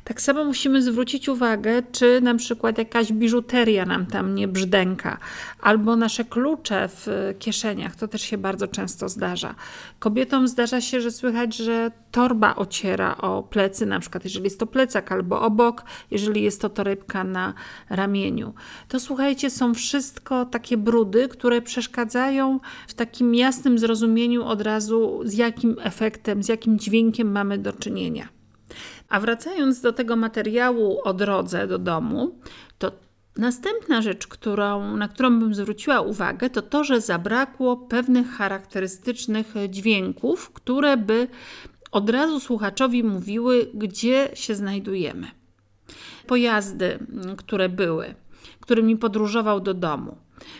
Tak 0.03 0.21
samo 0.21 0.45
musimy 0.45 0.81
zwrócić 0.81 1.29
uwagę, 1.29 1.83
czy 1.91 2.21
na 2.21 2.35
przykład 2.35 2.77
jakaś 2.77 3.13
biżuteria 3.13 3.85
nam 3.85 4.05
tam 4.05 4.35
nie 4.35 4.47
brzdęka, 4.47 5.17
albo 5.61 5.95
nasze 5.95 6.25
klucze 6.25 6.89
w 6.89 7.33
kieszeniach, 7.39 7.95
to 7.95 8.07
też 8.07 8.21
się 8.21 8.37
bardzo 8.37 8.67
często 8.67 9.09
zdarza. 9.09 9.55
Kobietom 9.99 10.47
zdarza 10.47 10.81
się, 10.81 11.01
że 11.01 11.11
słychać, 11.11 11.55
że 11.55 11.91
torba 12.11 12.55
ociera 12.55 13.17
o 13.17 13.43
plecy, 13.43 13.85
na 13.85 13.99
przykład 13.99 14.23
jeżeli 14.23 14.43
jest 14.43 14.59
to 14.59 14.67
plecak 14.67 15.11
albo 15.11 15.41
obok, 15.41 15.83
jeżeli 16.11 16.41
jest 16.41 16.61
to 16.61 16.69
torebka 16.69 17.23
na 17.23 17.53
ramieniu. 17.89 18.53
To 18.87 18.99
słuchajcie, 18.99 19.49
są 19.49 19.73
wszystko 19.73 20.45
takie 20.45 20.77
brudy, 20.77 21.27
które 21.27 21.61
przeszkadzają 21.61 22.59
w 22.87 22.93
takim 22.93 23.35
jasnym 23.35 23.79
zrozumieniu 23.79 24.43
od 24.43 24.61
razu, 24.61 25.21
z 25.25 25.33
jakim 25.33 25.75
efektem, 25.81 26.43
z 26.43 26.47
jakim 26.47 26.79
dźwiękiem 26.79 27.31
mamy 27.31 27.57
do 27.57 27.73
czynienia. 27.73 28.42
A 29.13 29.19
wracając 29.19 29.81
do 29.81 29.93
tego 29.93 30.15
materiału 30.15 30.99
o 31.03 31.13
drodze 31.13 31.67
do 31.67 31.77
domu, 31.77 32.39
to 32.77 32.91
następna 33.37 34.01
rzecz, 34.01 34.27
którą, 34.27 34.97
na 34.97 35.07
którą 35.07 35.39
bym 35.39 35.53
zwróciła 35.53 36.01
uwagę, 36.01 36.49
to 36.49 36.61
to, 36.61 36.83
że 36.83 37.01
zabrakło 37.01 37.77
pewnych 37.77 38.31
charakterystycznych 38.31 39.53
dźwięków, 39.69 40.51
które 40.51 40.97
by 40.97 41.27
od 41.91 42.09
razu 42.09 42.39
słuchaczowi 42.39 43.03
mówiły, 43.03 43.67
gdzie 43.73 44.29
się 44.33 44.55
znajdujemy. 44.55 45.27
Pojazdy, 46.27 46.99
które 47.37 47.69
były, 47.69 48.15
którymi 48.59 48.97
podróżował 48.97 49.59
do 49.59 49.73
domu. 49.73 50.17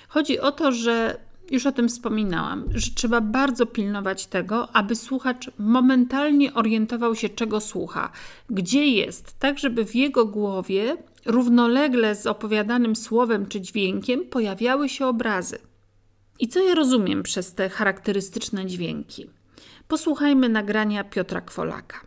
Chodzi 0.08 0.40
o 0.40 0.52
to, 0.52 0.72
że 0.72 1.18
już 1.52 1.66
o 1.66 1.72
tym 1.72 1.90
wspominałam, 1.90 2.66
że 2.74 2.92
trzeba 2.92 3.22
bardzo 3.22 3.66
pilnować 3.66 4.26
tego, 4.26 4.76
aby 4.76 4.96
słuchacz 4.96 5.52
momentalnie 5.58 6.54
orientował 6.54 7.16
się, 7.16 7.30
czego 7.30 7.62
słucha, 7.62 8.12
gdzie 8.50 8.88
jest, 8.88 9.40
tak 9.40 9.60
żeby 9.60 9.86
w 9.86 9.96
jego 9.96 10.26
głowie 10.26 10.98
równolegle 11.26 12.16
z 12.16 12.28
opowiadanym 12.28 12.96
słowem 12.96 13.46
czy 13.46 13.62
dźwiękiem 13.62 14.26
pojawiały 14.26 14.90
się 14.90 15.06
obrazy. 15.06 15.58
I 16.40 16.48
co 16.48 16.64
ja 16.64 16.76
rozumiem 16.76 17.24
przez 17.24 17.54
te 17.54 17.70
charakterystyczne 17.70 18.66
dźwięki? 18.66 19.30
Posłuchajmy 19.88 20.50
nagrania 20.50 21.04
Piotra 21.04 21.42
Kwolaka. 21.42 21.98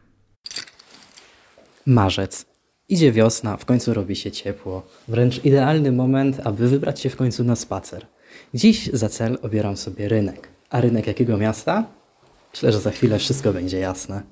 Marzec. 1.86 2.46
Idzie 2.88 3.12
wiosna, 3.12 3.56
w 3.56 3.64
końcu 3.64 3.94
robi 3.94 4.16
się 4.16 4.30
ciepło. 4.30 4.82
Wręcz 5.08 5.44
idealny 5.44 5.92
moment, 5.92 6.40
aby 6.44 6.68
wybrać 6.68 7.00
się 7.00 7.10
w 7.10 7.16
końcu 7.16 7.44
na 7.44 7.56
spacer. 7.56 8.06
Dziś 8.56 8.90
za 8.92 9.08
cel 9.08 9.38
obieram 9.42 9.76
sobie 9.76 10.08
rynek. 10.08 10.48
A 10.70 10.80
rynek 10.80 11.06
jakiego 11.06 11.36
miasta? 11.36 11.84
Myślę, 12.52 12.72
że 12.72 12.80
za 12.80 12.90
chwilę 12.90 13.18
wszystko 13.18 13.52
będzie 13.52 13.78
jasne. 13.78 14.22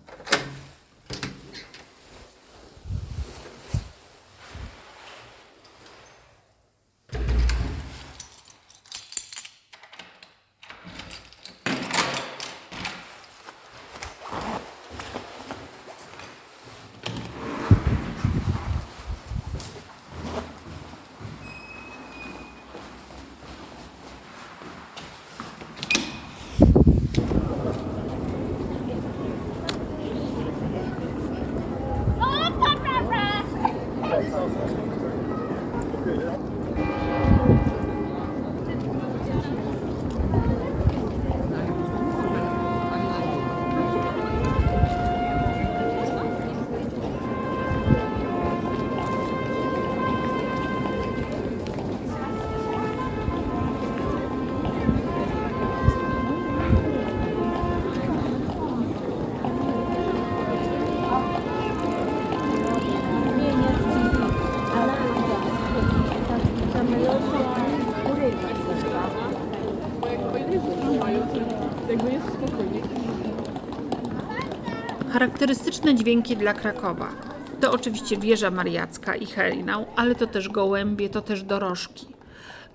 Charakterystyczne 75.24 75.94
dźwięki 75.94 76.37
dla 76.37 76.54
Krakowa. 76.54 77.12
To 77.60 77.72
oczywiście 77.72 78.16
wieża 78.16 78.50
mariacka 78.50 79.16
i 79.16 79.26
herinał, 79.26 79.87
ale 79.96 80.14
to 80.14 80.26
też 80.26 80.48
gołębie, 80.48 81.08
to 81.08 81.22
też 81.22 81.42
dorożki. 81.42 82.06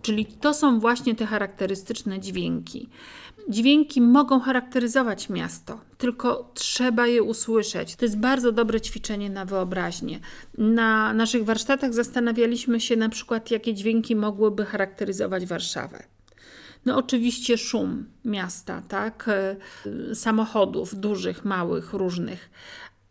Czyli 0.01 0.25
to 0.25 0.53
są 0.53 0.79
właśnie 0.79 1.15
te 1.15 1.25
charakterystyczne 1.25 2.19
dźwięki. 2.19 2.89
Dźwięki 3.49 4.01
mogą 4.01 4.39
charakteryzować 4.39 5.29
miasto, 5.29 5.79
tylko 5.97 6.51
trzeba 6.53 7.07
je 7.07 7.23
usłyszeć. 7.23 7.95
To 7.95 8.05
jest 8.05 8.19
bardzo 8.19 8.51
dobre 8.51 8.81
ćwiczenie 8.81 9.29
na 9.29 9.45
wyobraźnię. 9.45 10.19
Na 10.57 11.13
naszych 11.13 11.45
warsztatach 11.45 11.93
zastanawialiśmy 11.93 12.79
się 12.79 12.95
na 12.95 13.09
przykład, 13.09 13.51
jakie 13.51 13.73
dźwięki 13.73 14.15
mogłyby 14.15 14.65
charakteryzować 14.65 15.45
Warszawę. 15.45 16.03
No 16.85 16.97
oczywiście 16.97 17.57
szum 17.57 18.05
miasta, 18.25 18.81
tak? 18.87 19.25
E, 19.27 19.55
Samochodów 20.15 20.95
dużych, 20.95 21.45
małych, 21.45 21.93
różnych, 21.93 22.49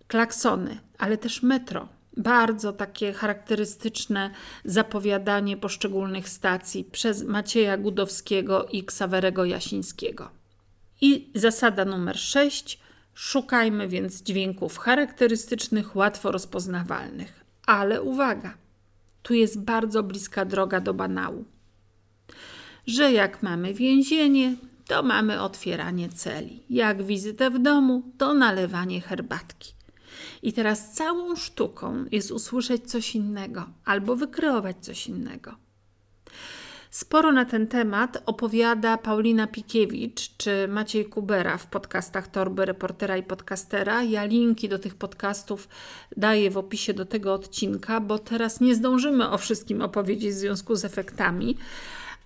klaksony, 0.09 0.79
ale 0.99 1.19
też 1.19 1.43
metro. 1.43 1.89
Bardzo 2.17 2.73
takie 2.73 3.13
charakterystyczne 3.13 4.31
zapowiadanie 4.65 5.57
poszczególnych 5.57 6.29
stacji 6.29 6.85
przez 6.85 7.23
Macieja 7.23 7.77
Gudowskiego 7.77 8.67
i 8.67 8.85
Ksawerego 8.85 9.45
Jasińskiego. 9.45 10.31
I 11.01 11.31
zasada 11.35 11.85
numer 11.85 12.19
6. 12.19 12.81
Szukajmy 13.15 13.89
więc 13.89 14.23
dźwięków 14.23 14.79
charakterystycznych, 14.79 15.97
łatwo 15.97 16.33
rozpoznawalnych. 16.33 17.45
Ale 17.67 18.03
uwaga, 18.03 18.55
tu 19.23 19.35
jest 19.35 19.61
bardzo 19.61 20.03
bliska 20.03 20.45
droga 20.45 20.81
do 20.81 20.95
banału. 20.95 21.45
Że 22.89 23.13
jak 23.13 23.43
mamy 23.43 23.75
więzienie, 23.75 24.57
to 24.87 25.03
mamy 25.03 25.41
otwieranie 25.41 26.09
celi. 26.09 26.63
Jak 26.71 27.03
wizytę 27.03 27.51
w 27.51 27.59
domu, 27.59 28.03
to 28.19 28.35
nalewanie 28.35 29.01
herbatki. 29.01 29.73
I 30.43 30.53
teraz 30.53 30.93
całą 30.93 31.37
sztuką 31.37 32.05
jest 32.13 32.31
usłyszeć 32.31 32.91
coś 32.91 33.15
innego 33.15 33.67
albo 33.85 34.17
wykreować 34.17 34.77
coś 34.81 35.07
innego. 35.07 35.55
Sporo 36.91 37.33
na 37.33 37.45
ten 37.45 37.67
temat 37.67 38.23
opowiada 38.27 38.99
Paulina 38.99 39.47
Pikiewicz 39.47 40.37
czy 40.37 40.69
Maciej 40.69 41.07
Kubera 41.07 41.59
w 41.59 41.67
podcastach 41.67 42.29
Torby 42.29 42.65
Reportera 42.65 43.17
i 43.17 43.23
Podcastera. 43.23 44.03
Ja 44.03 44.25
linki 44.25 44.69
do 44.69 44.79
tych 44.79 44.95
podcastów 44.95 45.69
daję 46.17 46.51
w 46.51 46.59
opisie 46.59 46.95
do 46.95 47.05
tego 47.05 47.35
odcinka, 47.35 48.01
bo 48.01 48.19
teraz 48.19 48.61
nie 48.61 48.75
zdążymy 48.75 49.31
o 49.31 49.39
wszystkim 49.39 49.83
opowiedzieć 49.83 50.31
w 50.31 50.39
związku 50.39 50.77
z 50.77 50.85
efektami, 50.85 51.57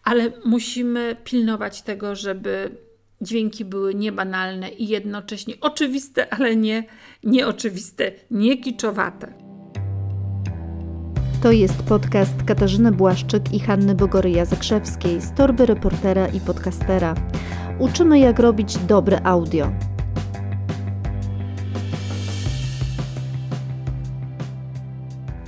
ale 0.05 0.33
musimy 0.45 1.17
pilnować 1.25 1.83
tego, 1.83 2.17
żeby 2.17 2.77
dźwięki 3.21 3.65
były 3.65 3.95
niebanalne 3.95 4.69
i 4.71 4.89
jednocześnie 4.89 5.55
oczywiste, 5.61 6.35
ale 6.35 6.57
nie 6.57 6.85
nieoczywiste, 7.25 8.13
nie 8.31 8.59
kiczowate. 8.59 9.33
To 11.43 11.53
jest 11.53 11.83
podcast 11.83 12.43
Katarzyny 12.47 12.93
Błaszczyk 12.93 13.55
i 13.55 13.61
Hanny 13.61 13.95
Bogoryja-Zakrzewskiej 13.95 15.21
z 15.21 15.35
torby 15.35 15.67
reportera 15.67 16.27
i 16.27 16.41
podcastera. 16.41 17.15
Uczymy, 17.79 18.19
jak 18.19 18.39
robić 18.39 18.79
dobre 18.79 19.23
audio. 19.25 19.73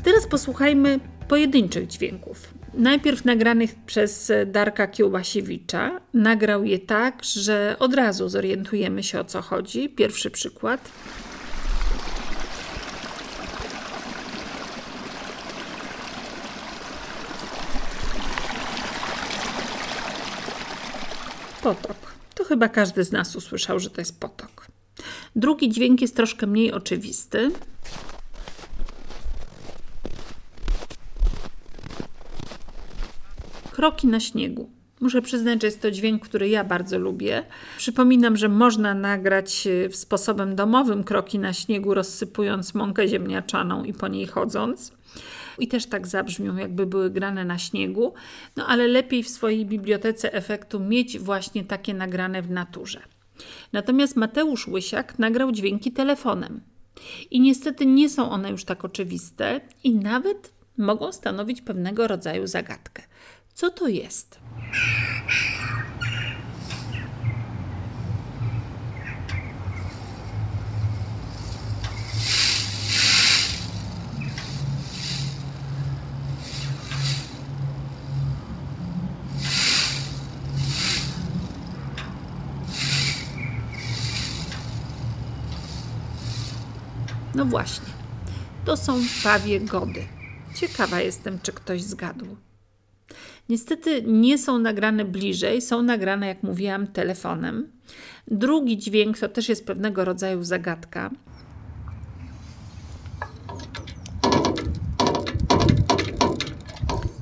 Teraz 0.02 0.26
posłuchajmy 0.26 1.00
pojedynczych 1.28 1.86
dźwięków. 1.86 2.53
Najpierw 2.76 3.24
nagranych 3.24 3.74
przez 3.86 4.32
Darka 4.46 4.86
Kiełbasiewicza. 4.86 6.00
Nagrał 6.14 6.64
je 6.64 6.78
tak, 6.78 7.24
że 7.24 7.76
od 7.78 7.94
razu 7.94 8.28
zorientujemy 8.28 9.02
się 9.02 9.20
o 9.20 9.24
co 9.24 9.42
chodzi. 9.42 9.88
Pierwszy 9.88 10.30
przykład. 10.30 10.90
Potok. 21.62 21.96
To 22.34 22.44
chyba 22.44 22.68
każdy 22.68 23.04
z 23.04 23.12
nas 23.12 23.36
usłyszał, 23.36 23.78
że 23.78 23.90
to 23.90 24.00
jest 24.00 24.20
potok. 24.20 24.66
Drugi 25.36 25.68
dźwięk 25.68 26.00
jest 26.00 26.16
troszkę 26.16 26.46
mniej 26.46 26.72
oczywisty. 26.72 27.50
Kroki 33.84 34.06
na 34.06 34.20
śniegu. 34.20 34.70
Muszę 35.00 35.22
przyznać, 35.22 35.60
że 35.60 35.66
jest 35.66 35.82
to 35.82 35.90
dźwięk, 35.90 36.22
który 36.22 36.48
ja 36.48 36.64
bardzo 36.64 36.98
lubię. 36.98 37.42
Przypominam, 37.76 38.36
że 38.36 38.48
można 38.48 38.94
nagrać 38.94 39.68
w 39.90 39.96
sposobem 39.96 40.56
domowym 40.56 41.04
kroki 41.04 41.38
na 41.38 41.52
śniegu, 41.52 41.94
rozsypując 41.94 42.74
mąkę 42.74 43.08
ziemniaczaną 43.08 43.84
i 43.84 43.92
po 43.92 44.08
niej 44.08 44.26
chodząc. 44.26 44.92
I 45.58 45.68
też 45.68 45.86
tak 45.86 46.06
zabrzmią, 46.06 46.56
jakby 46.56 46.86
były 46.86 47.10
grane 47.10 47.44
na 47.44 47.58
śniegu. 47.58 48.14
No 48.56 48.66
ale 48.66 48.88
lepiej 48.88 49.22
w 49.22 49.28
swojej 49.28 49.66
bibliotece 49.66 50.32
efektu 50.32 50.80
mieć 50.80 51.18
właśnie 51.18 51.64
takie 51.64 51.94
nagrane 51.94 52.42
w 52.42 52.50
naturze. 52.50 53.00
Natomiast 53.72 54.16
Mateusz 54.16 54.68
Łysiak 54.68 55.18
nagrał 55.18 55.52
dźwięki 55.52 55.92
telefonem. 55.92 56.60
I 57.30 57.40
niestety 57.40 57.86
nie 57.86 58.08
są 58.08 58.30
one 58.30 58.50
już 58.50 58.64
tak 58.64 58.84
oczywiste 58.84 59.60
i 59.84 59.94
nawet 59.94 60.54
mogą 60.78 61.12
stanowić 61.12 61.62
pewnego 61.62 62.08
rodzaju 62.08 62.46
zagadkę. 62.46 63.02
Co 63.54 63.70
to 63.70 63.88
jest? 63.88 64.38
No 87.34 87.44
właśnie, 87.44 87.86
to 88.64 88.76
są 88.76 89.00
pawie 89.24 89.60
gody. 89.60 90.06
Ciekawa 90.56 91.00
jestem, 91.00 91.40
czy 91.40 91.52
ktoś 91.52 91.82
zgadł. 91.82 92.36
Niestety 93.48 94.02
nie 94.02 94.38
są 94.38 94.58
nagrane 94.58 95.04
bliżej, 95.04 95.62
są 95.62 95.82
nagrane, 95.82 96.26
jak 96.26 96.42
mówiłam, 96.42 96.86
telefonem. 96.86 97.72
Drugi 98.28 98.78
dźwięk 98.78 99.18
to 99.18 99.28
też 99.28 99.48
jest 99.48 99.66
pewnego 99.66 100.04
rodzaju 100.04 100.44
zagadka. 100.44 101.10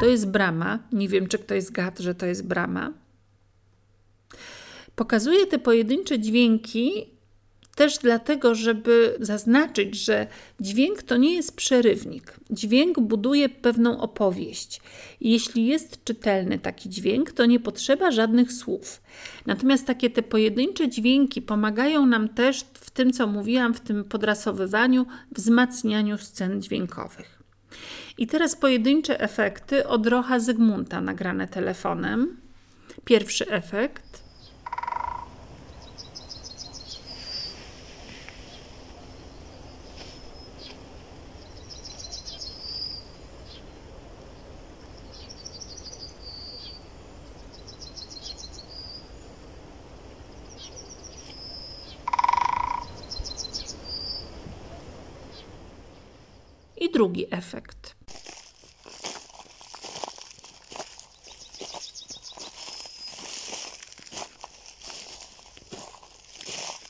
To 0.01 0.07
jest 0.07 0.31
brama. 0.31 0.79
Nie 0.93 1.09
wiem, 1.09 1.27
czy 1.27 1.39
ktoś 1.39 1.63
zgadł, 1.63 2.03
że 2.03 2.15
to 2.15 2.27
jest 2.27 2.47
brama. 2.47 2.93
Pokazuję 4.97 5.47
te 5.47 5.59
pojedyncze 5.59 6.19
dźwięki 6.19 7.13
też 7.75 7.99
dlatego, 7.99 8.55
żeby 8.55 9.17
zaznaczyć, 9.21 10.05
że 10.05 10.27
dźwięk 10.61 11.03
to 11.03 11.17
nie 11.17 11.35
jest 11.35 11.57
przerywnik. 11.57 12.35
Dźwięk 12.51 13.01
buduje 13.01 13.49
pewną 13.49 14.01
opowieść. 14.01 14.81
Jeśli 15.21 15.67
jest 15.67 16.05
czytelny 16.05 16.59
taki 16.59 16.89
dźwięk, 16.89 17.33
to 17.33 17.47
nie 17.47 17.61
potrzeba 17.61 18.11
żadnych 18.11 18.53
słów. 18.53 19.03
Natomiast 19.47 19.87
takie 19.87 20.11
te 20.11 20.23
pojedyncze 20.23 20.89
dźwięki 20.89 21.43
pomagają 21.43 22.07
nam 22.07 22.29
też 22.29 22.65
w 22.75 22.91
tym, 22.91 23.13
co 23.13 23.27
mówiłam, 23.27 23.75
w 23.75 23.81
tym 23.81 24.05
podrasowywaniu, 24.05 25.07
wzmacnianiu 25.31 26.19
scen 26.19 26.63
dźwiękowych. 26.63 27.43
I 28.19 28.27
teraz 28.27 28.57
pojedyncze 28.57 29.21
efekty 29.21 29.87
od 29.87 30.07
Rocha 30.07 30.41
Zygmunta 30.41 31.01
nagrane 31.01 31.49
telefonem. 31.49 32.37
Pierwszy 33.05 33.49
efekt. 33.49 34.23
I 56.83 56.91
drugi 57.03 57.27
efekt. 57.31 57.97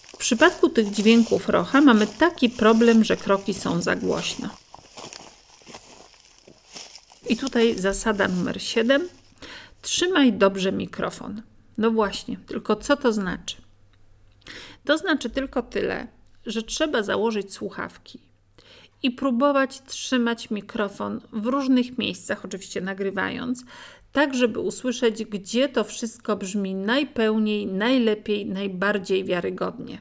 W 0.08 0.16
przypadku 0.16 0.68
tych 0.68 0.90
dźwięków 0.90 1.48
rocha 1.48 1.80
mamy 1.80 2.06
taki 2.06 2.50
problem, 2.50 3.04
że 3.04 3.16
kroki 3.16 3.54
są 3.54 3.82
za 3.82 3.96
głośno. 3.96 4.48
I 7.28 7.36
tutaj 7.36 7.78
zasada 7.78 8.28
numer 8.28 8.62
7. 8.62 9.08
Trzymaj 9.82 10.32
dobrze 10.32 10.72
mikrofon. 10.72 11.42
No 11.78 11.90
właśnie, 11.90 12.36
tylko 12.36 12.76
co 12.76 12.96
to 12.96 13.12
znaczy? 13.12 13.56
To 14.84 14.98
znaczy 14.98 15.30
tylko 15.30 15.62
tyle, 15.62 16.06
że 16.46 16.62
trzeba 16.62 17.02
założyć 17.02 17.54
słuchawki 17.54 18.31
i 19.02 19.10
próbować 19.10 19.82
trzymać 19.82 20.50
mikrofon 20.50 21.20
w 21.32 21.46
różnych 21.46 21.98
miejscach, 21.98 22.44
oczywiście 22.44 22.80
nagrywając, 22.80 23.64
tak 24.12 24.34
żeby 24.34 24.60
usłyszeć, 24.60 25.24
gdzie 25.24 25.68
to 25.68 25.84
wszystko 25.84 26.36
brzmi 26.36 26.74
najpełniej, 26.74 27.66
najlepiej, 27.66 28.46
najbardziej 28.46 29.24
wiarygodnie. 29.24 30.00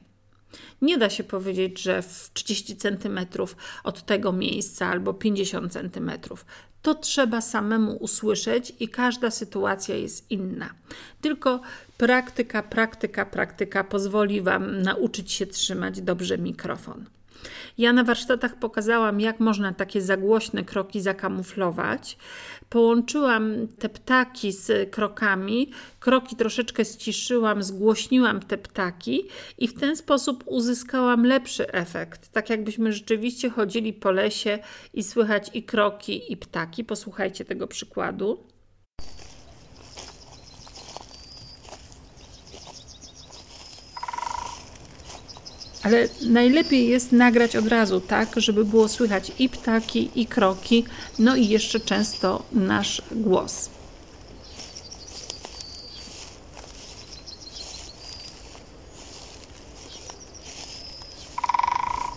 Nie 0.82 0.98
da 0.98 1.10
się 1.10 1.24
powiedzieć, 1.24 1.82
że 1.82 2.02
w 2.02 2.32
30 2.34 2.76
cm 2.76 3.20
od 3.84 4.06
tego 4.06 4.32
miejsca 4.32 4.88
albo 4.88 5.14
50 5.14 5.74
cm. 5.74 6.12
To 6.82 6.96
trzeba 6.96 7.42
samemu 7.42 7.96
usłyszeć 7.96 8.74
i 8.80 8.88
każda 8.88 9.32
sytuacja 9.32 9.96
jest 9.96 10.32
inna. 10.32 10.70
Tylko 11.22 11.62
praktyka, 11.98 12.64
praktyka, 12.64 13.26
praktyka 13.26 13.84
pozwoli 13.84 14.42
Wam 14.42 14.82
nauczyć 14.82 15.32
się 15.32 15.48
trzymać 15.48 16.02
dobrze 16.02 16.38
mikrofon. 16.38 17.06
Ja 17.78 17.94
na 17.94 18.04
warsztatach 18.04 18.60
pokazałam, 18.60 19.20
jak 19.20 19.40
można 19.40 19.74
takie 19.74 20.02
zagłośne 20.02 20.64
kroki 20.64 21.02
zakamuflować. 21.02 22.18
Połączyłam 22.70 23.68
te 23.80 23.90
ptaki 23.90 24.52
z 24.52 24.92
krokami, 24.92 25.72
kroki 26.00 26.36
troszeczkę 26.36 26.86
ściszyłam, 26.86 27.64
zgłośniłam 27.64 28.40
te 28.40 28.58
ptaki 28.58 29.28
i 29.58 29.68
w 29.68 29.80
ten 29.80 29.96
sposób 29.96 30.44
uzyskałam 30.48 31.26
lepszy 31.26 31.72
efekt. 31.72 32.32
Tak 32.32 32.50
jakbyśmy 32.50 32.94
rzeczywiście 32.94 33.50
chodzili 33.50 33.94
po 33.94 34.12
lesie 34.12 34.60
i 34.94 35.04
słychać 35.04 35.50
i 35.54 35.64
kroki, 35.64 36.32
i 36.34 36.38
ptaki. 36.38 36.84
Posłuchajcie 36.84 37.46
tego 37.46 37.68
przykładu. 37.68 38.51
Ale 45.84 46.08
najlepiej 46.22 46.88
jest 46.88 47.12
nagrać 47.12 47.56
od 47.56 47.68
razu, 47.68 48.02
tak, 48.02 48.30
żeby 48.38 48.66
było 48.66 48.88
słychać 48.88 49.32
i 49.40 49.50
ptaki, 49.50 50.10
i 50.16 50.26
kroki, 50.26 50.86
no 51.20 51.36
i 51.36 51.48
jeszcze 51.48 51.80
często 51.80 52.44
nasz 52.52 53.02
głos. 53.12 53.70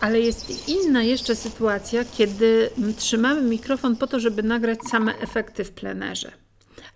Ale 0.00 0.20
jest 0.20 0.68
inna 0.68 1.02
jeszcze 1.02 1.36
sytuacja, 1.36 2.04
kiedy 2.04 2.70
trzymamy 2.96 3.42
mikrofon 3.42 3.96
po 3.96 4.06
to, 4.06 4.20
żeby 4.20 4.42
nagrać 4.42 4.78
same 4.90 5.18
efekty 5.18 5.64
w 5.64 5.70
plenerze. 5.70 6.43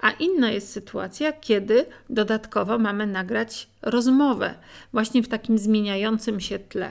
A 0.01 0.11
inna 0.11 0.51
jest 0.51 0.73
sytuacja, 0.73 1.33
kiedy 1.33 1.87
dodatkowo 2.11 2.79
mamy 2.79 3.07
nagrać 3.07 3.69
rozmowę, 3.83 4.55
właśnie 4.93 5.23
w 5.23 5.29
takim 5.29 5.59
zmieniającym 5.59 6.41
się 6.41 6.59
tle. 6.59 6.91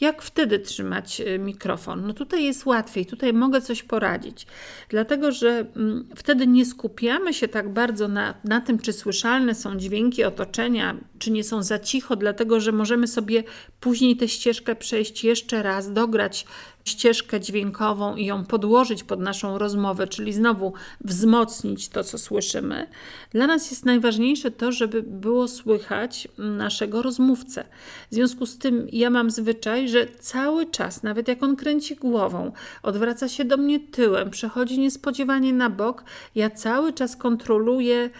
Jak 0.00 0.22
wtedy 0.22 0.58
trzymać 0.58 1.20
y, 1.20 1.38
mikrofon? 1.38 2.06
No 2.06 2.14
tutaj 2.14 2.44
jest 2.44 2.66
łatwiej, 2.66 3.06
tutaj 3.06 3.32
mogę 3.32 3.60
coś 3.60 3.82
poradzić, 3.82 4.46
dlatego 4.88 5.32
że 5.32 5.66
mm, 5.76 6.08
wtedy 6.16 6.46
nie 6.46 6.66
skupiamy 6.66 7.34
się 7.34 7.48
tak 7.48 7.72
bardzo 7.72 8.08
na, 8.08 8.34
na 8.44 8.60
tym, 8.60 8.78
czy 8.78 8.92
słyszalne 8.92 9.54
są 9.54 9.76
dźwięki 9.76 10.24
otoczenia, 10.24 10.96
czy 11.18 11.30
nie 11.30 11.44
są 11.44 11.62
za 11.62 11.78
cicho, 11.78 12.16
dlatego 12.16 12.60
że 12.60 12.72
możemy 12.72 13.06
sobie 13.06 13.44
później 13.80 14.16
tę 14.16 14.28
ścieżkę 14.28 14.76
przejść 14.76 15.24
jeszcze 15.24 15.62
raz, 15.62 15.92
dograć 15.92 16.46
ścieżkę 16.84 17.40
dźwiękową 17.40 18.16
i 18.16 18.26
ją 18.26 18.44
podłożyć 18.44 19.04
pod 19.04 19.20
naszą 19.20 19.58
rozmowę, 19.58 20.06
czyli 20.06 20.32
znowu 20.32 20.72
wzmocnić 21.00 21.88
to, 21.88 22.04
co 22.04 22.18
słyszymy. 22.18 22.86
Dla 23.30 23.46
nas 23.46 23.70
jest 23.70 23.84
najważniejsze 23.84 24.50
to, 24.50 24.72
żeby 24.72 25.02
było 25.02 25.48
słychać 25.48 26.28
naszego 26.38 27.02
rozmówcę. 27.02 27.64
W 28.10 28.14
związku 28.14 28.46
z 28.46 28.58
tym 28.58 28.86
ja 28.92 29.10
mam 29.10 29.30
zwyczaj, 29.30 29.88
że 29.90 30.06
cały 30.06 30.66
czas, 30.66 31.02
nawet 31.02 31.28
jak 31.28 31.42
on 31.42 31.56
kręci 31.56 31.96
głową, 31.96 32.52
odwraca 32.82 33.28
się 33.28 33.44
do 33.44 33.56
mnie 33.56 33.80
tyłem, 33.80 34.30
przechodzi 34.30 34.78
niespodziewanie 34.78 35.52
na 35.52 35.70
bok, 35.70 36.04
ja 36.34 36.50
cały 36.50 36.92
czas 36.92 37.16
kontroluję 37.16 38.10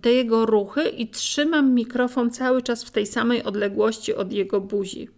te 0.00 0.12
jego 0.12 0.46
ruchy 0.46 0.88
i 0.88 1.08
trzymam 1.08 1.74
mikrofon 1.74 2.30
cały 2.30 2.62
czas 2.62 2.84
w 2.84 2.90
tej 2.90 3.06
samej 3.06 3.42
odległości 3.42 4.14
od 4.14 4.32
jego 4.32 4.60
buzi. 4.60 5.08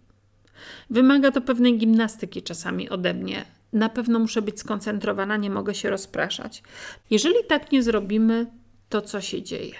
Wymaga 0.89 1.31
to 1.31 1.41
pewnej 1.41 1.77
gimnastyki 1.77 2.43
czasami 2.43 2.89
ode 2.89 3.13
mnie. 3.13 3.45
Na 3.73 3.89
pewno 3.89 4.19
muszę 4.19 4.41
być 4.41 4.59
skoncentrowana, 4.59 5.37
nie 5.37 5.49
mogę 5.49 5.75
się 5.75 5.89
rozpraszać. 5.89 6.63
Jeżeli 7.09 7.35
tak 7.47 7.71
nie 7.71 7.83
zrobimy, 7.83 8.45
to 8.89 9.01
co 9.01 9.21
się 9.21 9.41
dzieje? 9.41 9.75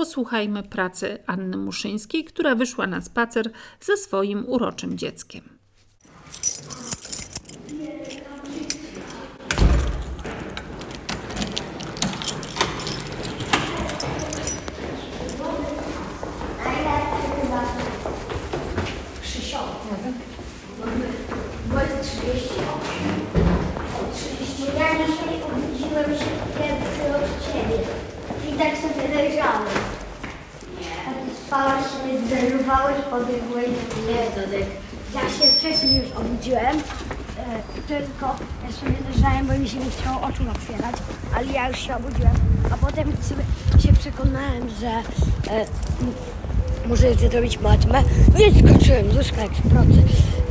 Posłuchajmy 0.00 0.62
pracy 0.62 1.18
Anny 1.26 1.56
Muszyńskiej, 1.56 2.24
która 2.24 2.54
wyszła 2.54 2.86
na 2.86 3.00
spacer 3.00 3.50
ze 3.80 3.96
swoim 3.96 4.44
uroczym 4.48 4.98
dzieckiem. 4.98 5.42
Bo 21.68 21.80
jest 21.80 22.02
38. 22.02 22.64
O 24.00 24.14
30. 24.14 24.62
Ja 24.78 25.06
dzisiaj 25.06 25.42
obudziłem 25.42 26.18
się 26.18 26.30
pierwszy 26.58 27.16
od 27.16 27.52
ciebie. 27.52 27.80
I 28.48 28.52
tak 28.58 28.76
sobie 28.76 29.14
leżałem. 29.14 29.90
A 31.06 31.12
ty 31.12 31.34
spałaś, 31.46 31.84
sobie 31.84 32.18
zerwałeś, 32.70 32.96
pobiegłeś. 33.10 33.68
Nie, 34.08 34.42
Dodek. 34.42 34.66
Ja 35.14 35.20
się 35.20 35.58
wcześniej 35.58 35.96
już 35.98 36.12
obudziłem. 36.16 36.76
E, 36.76 37.62
tylko 37.88 38.36
ja 38.66 38.72
sobie 38.72 38.92
leżałem, 39.14 39.46
bo 39.46 39.58
mi 39.58 39.68
się 39.68 39.78
nie 39.78 39.90
chciało 39.90 40.20
oczu 40.20 40.42
otwierać, 40.50 40.94
ale 41.34 41.46
ja 41.46 41.68
już 41.68 41.78
się 41.78 41.96
obudziłem. 41.96 42.32
A 42.72 42.86
potem 42.86 43.12
sobie 43.22 43.42
się 43.82 43.92
przekonałem, 43.92 44.68
że 44.80 44.86
e, 44.86 45.60
m- 45.60 45.66
muszę 46.86 47.06
jeszcze 47.06 47.28
zrobić 47.28 47.58
matmę. 47.60 48.02
Wyskoczyłem 48.28 49.12
z 49.12 49.16
łóżka 49.16 49.40
jak 49.42 49.52
procy, 49.52 50.02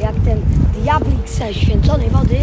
jak 0.01 0.15
ten 0.25 0.41
diablik 0.81 1.29
ze 1.29 1.53
święconej 1.53 2.09
wody 2.09 2.37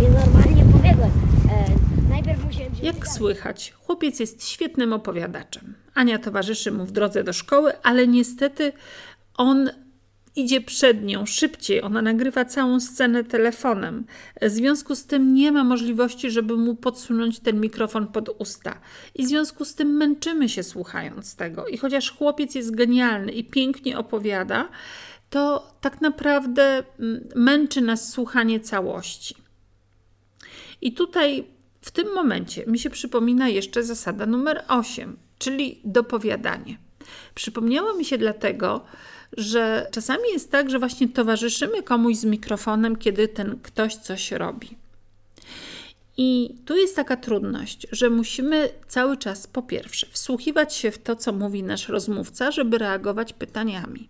i 0.00 0.10
normalnie 0.10 0.64
pobiegłem. 0.72 1.10
E, 1.50 1.64
najpierw 2.10 2.44
musiałem 2.44 2.74
się 2.74 2.86
Jak 2.86 3.08
słychać, 3.08 3.74
chłopiec 3.86 4.20
jest 4.20 4.48
świetnym 4.48 4.92
opowiadaczem. 4.92 5.74
Ania 5.94 6.18
towarzyszy 6.18 6.72
mu 6.72 6.84
w 6.84 6.92
drodze 6.92 7.24
do 7.24 7.32
szkoły, 7.32 7.72
ale 7.82 8.06
niestety 8.08 8.72
on 9.36 9.70
idzie 10.36 10.60
przed 10.60 11.04
nią 11.04 11.26
szybciej. 11.26 11.82
Ona 11.82 12.02
nagrywa 12.02 12.44
całą 12.44 12.80
scenę 12.80 13.24
telefonem. 13.24 14.06
W 14.42 14.50
związku 14.50 14.94
z 14.94 15.06
tym 15.06 15.34
nie 15.34 15.52
ma 15.52 15.64
możliwości, 15.64 16.30
żeby 16.30 16.56
mu 16.56 16.74
podsunąć 16.74 17.40
ten 17.40 17.60
mikrofon 17.60 18.06
pod 18.06 18.28
usta. 18.38 18.80
I 19.14 19.24
w 19.24 19.28
związku 19.28 19.64
z 19.64 19.74
tym 19.74 19.96
męczymy 19.96 20.48
się 20.48 20.62
słuchając 20.62 21.36
tego. 21.36 21.66
I 21.66 21.76
chociaż 21.76 22.10
chłopiec 22.10 22.54
jest 22.54 22.76
genialny 22.76 23.32
i 23.32 23.44
pięknie 23.44 23.98
opowiada, 23.98 24.68
to 25.30 25.70
tak 25.80 26.00
naprawdę 26.00 26.84
mm, 27.00 27.28
męczy 27.34 27.80
nas 27.80 28.12
słuchanie 28.12 28.60
całości. 28.60 29.34
I 30.80 30.92
tutaj 30.92 31.44
w 31.80 31.90
tym 31.90 32.14
momencie 32.14 32.66
mi 32.66 32.78
się 32.78 32.90
przypomina 32.90 33.48
jeszcze 33.48 33.82
zasada 33.82 34.26
numer 34.26 34.64
8, 34.68 35.16
czyli 35.38 35.80
dopowiadanie. 35.84 36.78
Przypomniało 37.34 37.94
mi 37.94 38.04
się 38.04 38.18
dlatego, 38.18 38.84
czasami 39.90 40.22
jest 40.32 40.50
tak, 40.50 40.70
że 40.70 40.78
właśnie 40.78 41.08
towarzyszymy 41.08 41.82
komuś 41.82 42.16
z 42.16 42.24
mikrofonem, 42.24 42.96
kiedy 42.96 43.28
ten 43.28 43.58
ktoś 43.62 43.96
coś 43.96 44.32
robi. 44.32 44.76
I 46.16 46.54
tu 46.64 46.76
jest 46.76 46.96
taka 46.96 47.16
trudność, 47.16 47.86
że 47.92 48.10
musimy 48.10 48.68
cały 48.88 49.16
czas 49.16 49.46
po 49.46 49.62
pierwsze 49.62 50.06
wsłuchiwać 50.10 50.74
się 50.74 50.90
w 50.90 50.98
to, 50.98 51.16
co 51.16 51.32
mówi 51.32 51.62
nasz 51.62 51.88
rozmówca, 51.88 52.50
żeby 52.50 52.78
reagować 52.78 53.32
pytaniami. 53.32 54.08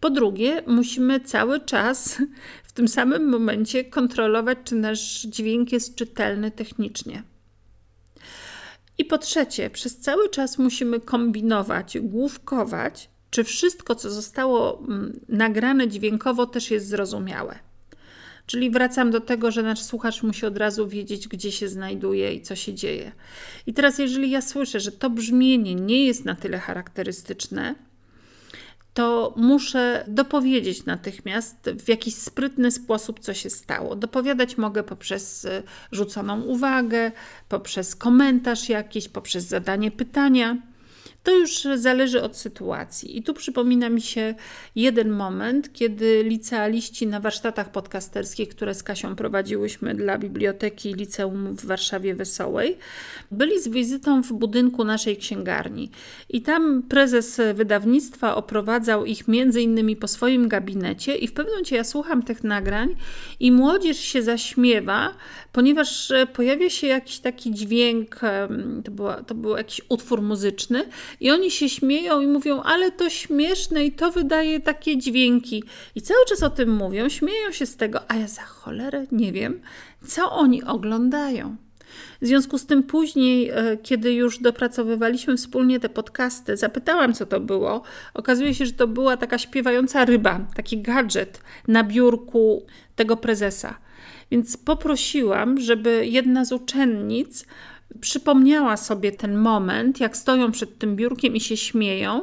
Po 0.00 0.10
drugie, 0.10 0.62
musimy 0.66 1.20
cały 1.20 1.60
czas 1.60 2.18
w 2.64 2.72
tym 2.72 2.88
samym 2.88 3.28
momencie 3.28 3.84
kontrolować, 3.84 4.58
czy 4.64 4.74
nasz 4.74 5.22
dźwięk 5.22 5.72
jest 5.72 5.94
czytelny 5.94 6.50
technicznie. 6.50 7.22
I 8.98 9.04
po 9.04 9.18
trzecie, 9.18 9.70
przez 9.70 9.98
cały 9.98 10.28
czas 10.28 10.58
musimy 10.58 11.00
kombinować, 11.00 11.98
główkować, 12.00 13.10
czy 13.36 13.44
wszystko, 13.44 13.94
co 13.94 14.10
zostało 14.10 14.78
mm, 14.78 15.20
nagrane 15.28 15.88
dźwiękowo, 15.88 16.46
też 16.46 16.70
jest 16.70 16.88
zrozumiałe. 16.88 17.58
Czyli 18.46 18.70
wracam 18.70 19.10
do 19.10 19.20
tego, 19.20 19.50
że 19.50 19.62
nasz 19.62 19.82
słuchacz 19.82 20.22
musi 20.22 20.46
od 20.46 20.58
razu 20.58 20.88
wiedzieć, 20.88 21.28
gdzie 21.28 21.52
się 21.52 21.68
znajduje 21.68 22.34
i 22.34 22.42
co 22.42 22.56
się 22.56 22.74
dzieje. 22.74 23.12
I 23.66 23.74
teraz, 23.74 23.98
jeżeli 23.98 24.30
ja 24.30 24.42
słyszę, 24.42 24.80
że 24.80 24.92
to 24.92 25.10
brzmienie 25.10 25.74
nie 25.74 26.06
jest 26.06 26.24
na 26.24 26.34
tyle 26.34 26.58
charakterystyczne, 26.58 27.74
to 28.94 29.34
muszę 29.36 30.04
dopowiedzieć 30.08 30.84
natychmiast 30.84 31.70
w 31.84 31.88
jakiś 31.88 32.14
sprytny 32.14 32.70
sposób, 32.70 33.20
co 33.20 33.34
się 33.34 33.50
stało. 33.50 33.96
Dopowiadać 33.96 34.58
mogę 34.58 34.82
poprzez 34.82 35.44
y, 35.44 35.62
rzuconą 35.92 36.42
uwagę, 36.42 37.12
poprzez 37.48 37.96
komentarz 37.96 38.68
jakiś, 38.68 39.08
poprzez 39.08 39.44
zadanie 39.44 39.90
pytania. 39.90 40.56
To 41.26 41.38
już 41.38 41.66
zależy 41.74 42.22
od 42.22 42.36
sytuacji. 42.36 43.18
I 43.18 43.22
tu 43.22 43.34
przypomina 43.34 43.88
mi 43.88 44.00
się 44.00 44.34
jeden 44.76 45.10
moment, 45.10 45.72
kiedy 45.72 46.22
licealiści 46.22 47.06
na 47.06 47.20
warsztatach 47.20 47.72
podcasterskich, 47.72 48.48
które 48.48 48.74
z 48.74 48.82
Kasią 48.82 49.16
prowadziłyśmy 49.16 49.94
dla 49.94 50.18
biblioteki 50.18 50.94
Liceum 50.94 51.56
w 51.56 51.66
Warszawie 51.66 52.14
Wesołej, 52.14 52.78
byli 53.30 53.60
z 53.60 53.68
wizytą 53.68 54.22
w 54.22 54.32
budynku 54.32 54.84
naszej 54.84 55.16
księgarni. 55.16 55.90
I 56.28 56.42
tam 56.42 56.82
prezes 56.82 57.40
wydawnictwa 57.54 58.34
oprowadzał 58.34 59.04
ich 59.04 59.28
między 59.28 59.62
innymi 59.62 59.96
po 59.96 60.08
swoim 60.08 60.48
gabinecie 60.48 61.16
i 61.16 61.28
w 61.28 61.32
pewnym 61.32 61.52
momencie 61.52 61.76
ja 61.76 61.84
słucham 61.84 62.22
tych 62.22 62.44
nagrań 62.44 62.96
i 63.40 63.52
młodzież 63.52 63.98
się 63.98 64.22
zaśmiewa, 64.22 65.14
ponieważ 65.52 66.12
pojawia 66.32 66.70
się 66.70 66.86
jakiś 66.86 67.18
taki 67.18 67.54
dźwięk, 67.54 68.20
to, 68.84 68.90
była, 68.90 69.22
to 69.22 69.34
był 69.34 69.56
jakiś 69.56 69.80
utwór 69.88 70.22
muzyczny 70.22 70.84
i 71.20 71.30
oni 71.30 71.50
się 71.50 71.68
śmieją 71.68 72.20
i 72.20 72.26
mówią, 72.26 72.62
ale 72.62 72.90
to 72.90 73.10
śmieszne 73.10 73.84
i 73.84 73.92
to 73.92 74.10
wydaje 74.10 74.60
takie 74.60 74.98
dźwięki. 74.98 75.64
I 75.94 76.02
cały 76.02 76.24
czas 76.28 76.42
o 76.42 76.50
tym 76.50 76.70
mówią, 76.70 77.08
śmieją 77.08 77.52
się 77.52 77.66
z 77.66 77.76
tego, 77.76 78.00
a 78.10 78.16
ja 78.16 78.28
za 78.28 78.42
cholerę 78.42 79.06
nie 79.12 79.32
wiem, 79.32 79.60
co 80.06 80.32
oni 80.32 80.64
oglądają. 80.64 81.56
W 82.22 82.26
związku 82.26 82.58
z 82.58 82.66
tym 82.66 82.82
później, 82.82 83.50
e, 83.50 83.76
kiedy 83.82 84.12
już 84.12 84.38
dopracowywaliśmy 84.38 85.36
wspólnie 85.36 85.80
te 85.80 85.88
podcasty, 85.88 86.56
zapytałam, 86.56 87.14
co 87.14 87.26
to 87.26 87.40
było. 87.40 87.82
Okazuje 88.14 88.54
się, 88.54 88.66
że 88.66 88.72
to 88.72 88.86
była 88.88 89.16
taka 89.16 89.38
śpiewająca 89.38 90.04
ryba, 90.04 90.40
taki 90.54 90.82
gadżet 90.82 91.40
na 91.68 91.84
biurku 91.84 92.66
tego 92.96 93.16
prezesa. 93.16 93.78
Więc 94.30 94.56
poprosiłam, 94.56 95.60
żeby 95.60 96.06
jedna 96.06 96.44
z 96.44 96.52
uczennic 96.52 97.46
przypomniała 98.00 98.76
sobie 98.76 99.12
ten 99.12 99.38
moment, 99.38 100.00
jak 100.00 100.16
stoją 100.16 100.52
przed 100.52 100.78
tym 100.78 100.96
biurkiem 100.96 101.36
i 101.36 101.40
się 101.40 101.56
śmieją, 101.56 102.22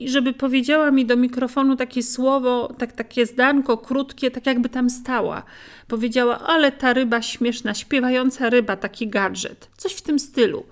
i 0.00 0.08
żeby 0.08 0.32
powiedziała 0.32 0.90
mi 0.90 1.06
do 1.06 1.16
mikrofonu 1.16 1.76
takie 1.76 2.02
słowo, 2.02 2.74
tak, 2.78 2.92
takie 2.92 3.26
zdanko 3.26 3.78
krótkie, 3.78 4.30
tak 4.30 4.46
jakby 4.46 4.68
tam 4.68 4.90
stała. 4.90 5.42
Powiedziała, 5.88 6.38
ale 6.38 6.72
ta 6.72 6.92
ryba 6.92 7.22
śmieszna, 7.22 7.74
śpiewająca 7.74 8.50
ryba, 8.50 8.76
taki 8.76 9.08
gadżet. 9.08 9.68
Coś 9.76 9.92
w 9.92 10.02
tym 10.02 10.18
stylu. 10.18 10.64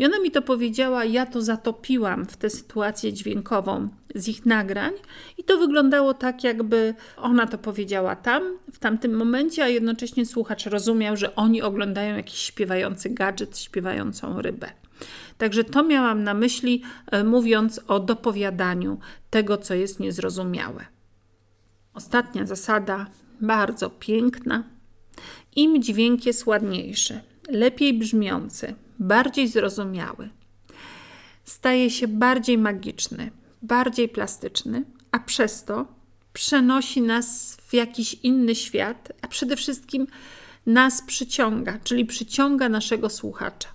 I 0.00 0.04
ona 0.04 0.18
mi 0.18 0.30
to 0.30 0.42
powiedziała, 0.42 1.04
ja 1.04 1.26
to 1.26 1.42
zatopiłam 1.42 2.26
w 2.26 2.36
tę 2.36 2.50
sytuację 2.50 3.12
dźwiękową 3.12 3.88
z 4.14 4.28
ich 4.28 4.46
nagrań 4.46 4.92
i 5.38 5.44
to 5.44 5.58
wyglądało 5.58 6.14
tak, 6.14 6.44
jakby 6.44 6.94
ona 7.16 7.46
to 7.46 7.58
powiedziała 7.58 8.16
tam, 8.16 8.42
w 8.72 8.78
tamtym 8.78 9.16
momencie, 9.16 9.64
a 9.64 9.68
jednocześnie 9.68 10.26
słuchacz 10.26 10.66
rozumiał, 10.66 11.16
że 11.16 11.36
oni 11.36 11.62
oglądają 11.62 12.16
jakiś 12.16 12.38
śpiewający 12.38 13.10
gadżet, 13.10 13.58
śpiewającą 13.58 14.42
rybę. 14.42 14.72
Także 15.38 15.64
to 15.64 15.82
miałam 15.82 16.24
na 16.24 16.34
myśli, 16.34 16.82
e, 17.10 17.24
mówiąc 17.24 17.80
o 17.88 18.00
dopowiadaniu 18.00 18.98
tego, 19.30 19.56
co 19.56 19.74
jest 19.74 20.00
niezrozumiałe. 20.00 20.86
Ostatnia 21.94 22.46
zasada, 22.46 23.06
bardzo 23.40 23.90
piękna. 23.90 24.64
Im 25.56 25.82
dźwięk 25.82 26.26
jest 26.26 26.46
ładniejszy, 26.46 27.20
lepiej 27.50 27.94
brzmiący, 27.94 28.74
bardziej 28.98 29.48
zrozumiały, 29.48 30.28
staje 31.44 31.90
się 31.90 32.08
bardziej 32.08 32.58
magiczny, 32.58 33.30
bardziej 33.62 34.08
plastyczny, 34.08 34.84
a 35.10 35.18
przez 35.18 35.64
to 35.64 35.86
przenosi 36.32 37.02
nas 37.02 37.56
w 37.66 37.74
jakiś 37.74 38.14
inny 38.14 38.54
świat, 38.54 39.12
a 39.22 39.28
przede 39.28 39.56
wszystkim 39.56 40.06
nas 40.66 41.02
przyciąga, 41.02 41.78
czyli 41.84 42.04
przyciąga 42.04 42.68
naszego 42.68 43.10
słuchacza. 43.10 43.68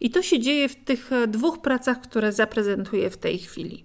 I 0.00 0.10
to 0.10 0.22
się 0.22 0.40
dzieje 0.40 0.68
w 0.68 0.84
tych 0.84 1.10
dwóch 1.28 1.60
pracach, 1.60 2.00
które 2.00 2.32
zaprezentuję 2.32 3.10
w 3.10 3.16
tej 3.16 3.38
chwili. 3.38 3.84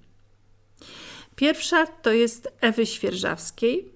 Pierwsza 1.36 1.88
to 1.88 2.12
jest 2.12 2.54
Ewy 2.62 2.86
Świerżawskiej. 2.86 3.94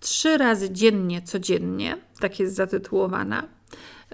Trzy 0.00 0.38
razy 0.38 0.70
dziennie, 0.70 1.22
codziennie, 1.22 1.96
tak 2.20 2.40
jest 2.40 2.54
zatytułowana. 2.54 3.48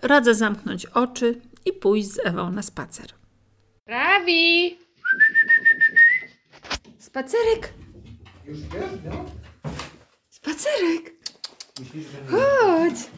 Radzę 0.03 0.35
zamknąć 0.35 0.87
oczy 0.87 1.41
i 1.65 1.73
pójść 1.73 2.09
z 2.09 2.19
Ewą 2.27 2.51
na 2.51 2.63
spacer. 2.63 3.07
Rawi! 3.87 4.79
Spacerek! 6.99 7.73
Już 8.45 8.59
no? 9.05 9.25
Spacerek! 10.31 11.13
Myślisz, 11.81 12.07
że 12.07 12.23
nie? 12.23 12.29
Chodź! 12.29 13.11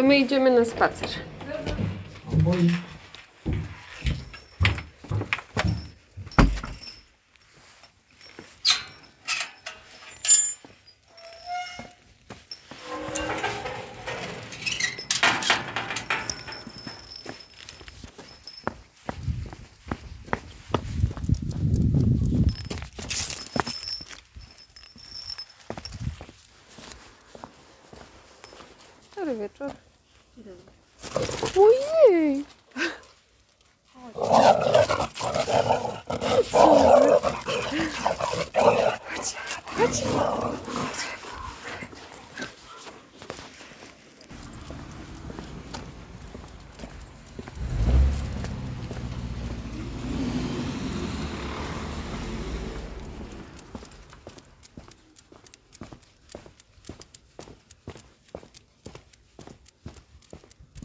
To 0.00 0.06
my 0.06 0.18
idziemy 0.18 0.50
na 0.50 0.64
spacer. 0.64 1.08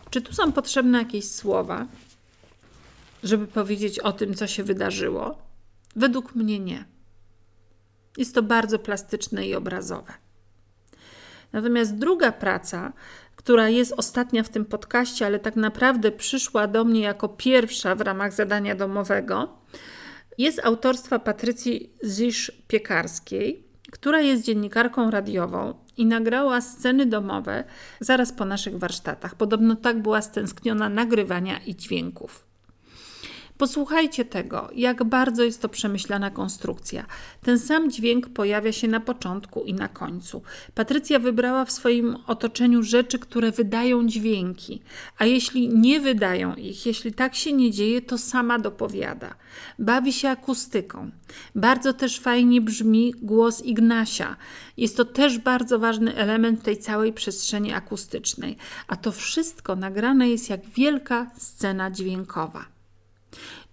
Czy 0.10 0.22
tu 0.22 0.34
są 0.34 0.52
potrzebne 0.52 0.98
jakieś 0.98 1.32
słowa, 1.32 1.88
żeby 3.24 3.48
powiedzieć 3.48 4.00
o 4.00 4.12
tym, 4.12 4.34
co 4.34 4.48
się 4.48 4.64
wydarzyło? 4.64 5.45
Według 5.96 6.36
mnie 6.36 6.60
nie. 6.60 6.86
Jest 8.18 8.36
to 8.36 8.44
bardzo 8.44 8.80
plastyczne 8.80 9.48
i 9.48 9.56
obrazowe. 9.56 10.14
Natomiast 11.54 11.96
druga 11.96 12.32
praca, 12.32 12.94
która 13.36 13.70
jest 13.70 13.94
ostatnia 13.98 14.44
w 14.44 14.50
tym 14.50 14.66
podcaście, 14.66 15.26
ale 15.26 15.40
tak 15.40 15.56
naprawdę 15.56 16.12
przyszła 16.12 16.68
do 16.68 16.84
mnie 16.84 17.02
jako 17.02 17.30
pierwsza 17.30 17.96
w 17.96 18.02
ramach 18.02 18.34
zadania 18.34 18.76
domowego, 18.76 19.58
jest 20.38 20.66
autorstwa 20.66 21.20
Patrycji 21.20 21.94
Zisz-Piekarskiej, 22.04 23.64
która 23.92 24.22
jest 24.22 24.44
dziennikarką 24.44 25.12
radiową 25.12 25.74
i 25.98 26.06
nagrała 26.06 26.62
sceny 26.62 27.06
domowe 27.06 27.64
zaraz 28.00 28.32
po 28.32 28.46
naszych 28.46 28.78
warsztatach. 28.78 29.36
Podobno 29.36 29.76
tak 29.76 30.02
była 30.02 30.22
stęskniona 30.22 30.90
nagrywania 30.90 31.58
i 31.58 31.76
dźwięków. 31.76 32.45
Posłuchajcie 33.58 34.26
tego, 34.26 34.70
jak 34.76 35.04
bardzo 35.04 35.44
jest 35.44 35.62
to 35.62 35.70
przemyślana 35.70 36.32
konstrukcja. 36.32 37.06
Ten 37.42 37.60
sam 37.60 37.92
dźwięk 37.92 38.30
pojawia 38.30 38.72
się 38.72 38.88
na 38.88 39.00
początku 39.00 39.64
i 39.64 39.74
na 39.74 39.88
końcu. 39.88 40.42
Patrycja 40.74 41.20
wybrała 41.20 41.66
w 41.66 41.72
swoim 41.72 42.18
otoczeniu 42.28 42.84
rzeczy, 42.84 43.20
które 43.20 43.52
wydają 43.52 44.08
dźwięki, 44.08 44.82
a 45.18 45.26
jeśli 45.26 45.70
nie 45.70 46.00
wydają 46.00 46.56
ich, 46.56 46.86
jeśli 46.86 47.14
tak 47.14 47.36
się 47.36 47.54
nie 47.54 47.72
dzieje, 47.72 48.02
to 48.02 48.18
sama 48.18 48.60
dopowiada. 48.60 49.36
Bawi 49.80 50.14
się 50.14 50.30
akustyką. 50.30 51.12
Bardzo 51.56 51.94
też 51.94 52.20
fajnie 52.20 52.62
brzmi 52.62 53.14
głos 53.22 53.62
Ignasia. 53.62 54.36
Jest 54.78 54.98
to 54.98 55.06
też 55.06 55.40
bardzo 55.40 55.80
ważny 55.80 56.16
element 56.16 56.64
tej 56.64 56.78
całej 56.78 57.14
przestrzeni 57.14 57.74
akustycznej, 57.74 58.58
a 58.88 58.96
to 58.96 59.12
wszystko 59.12 59.76
nagrane 59.76 60.30
jest 60.30 60.50
jak 60.50 60.66
wielka 60.66 61.32
scena 61.38 61.92
dźwiękowa. 61.92 62.75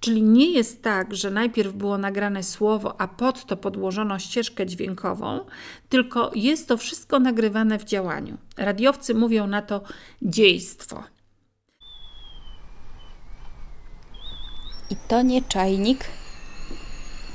Czyli 0.01 0.23
nie 0.23 0.51
jest 0.51 0.83
tak, 0.83 1.15
że 1.15 1.31
najpierw 1.31 1.73
było 1.73 1.99
nagrane 1.99 2.43
słowo, 2.43 3.01
a 3.01 3.09
pod 3.09 3.47
to 3.47 3.57
podłożono 3.57 4.19
ścieżkę 4.19 4.67
dźwiękową, 4.67 5.41
tylko 5.89 6.31
jest 6.35 6.69
to 6.69 6.77
wszystko 6.77 7.21
nagrywane 7.21 7.79
w 7.79 7.85
działaniu. 7.85 8.39
Radiowcy 8.57 9.15
mówią 9.15 9.47
na 9.47 9.63
to 9.63 9.83
dziejstwo. 10.23 11.03
I 14.91 14.97
to 15.09 15.23
nie 15.23 15.43
czajnik, 15.43 16.05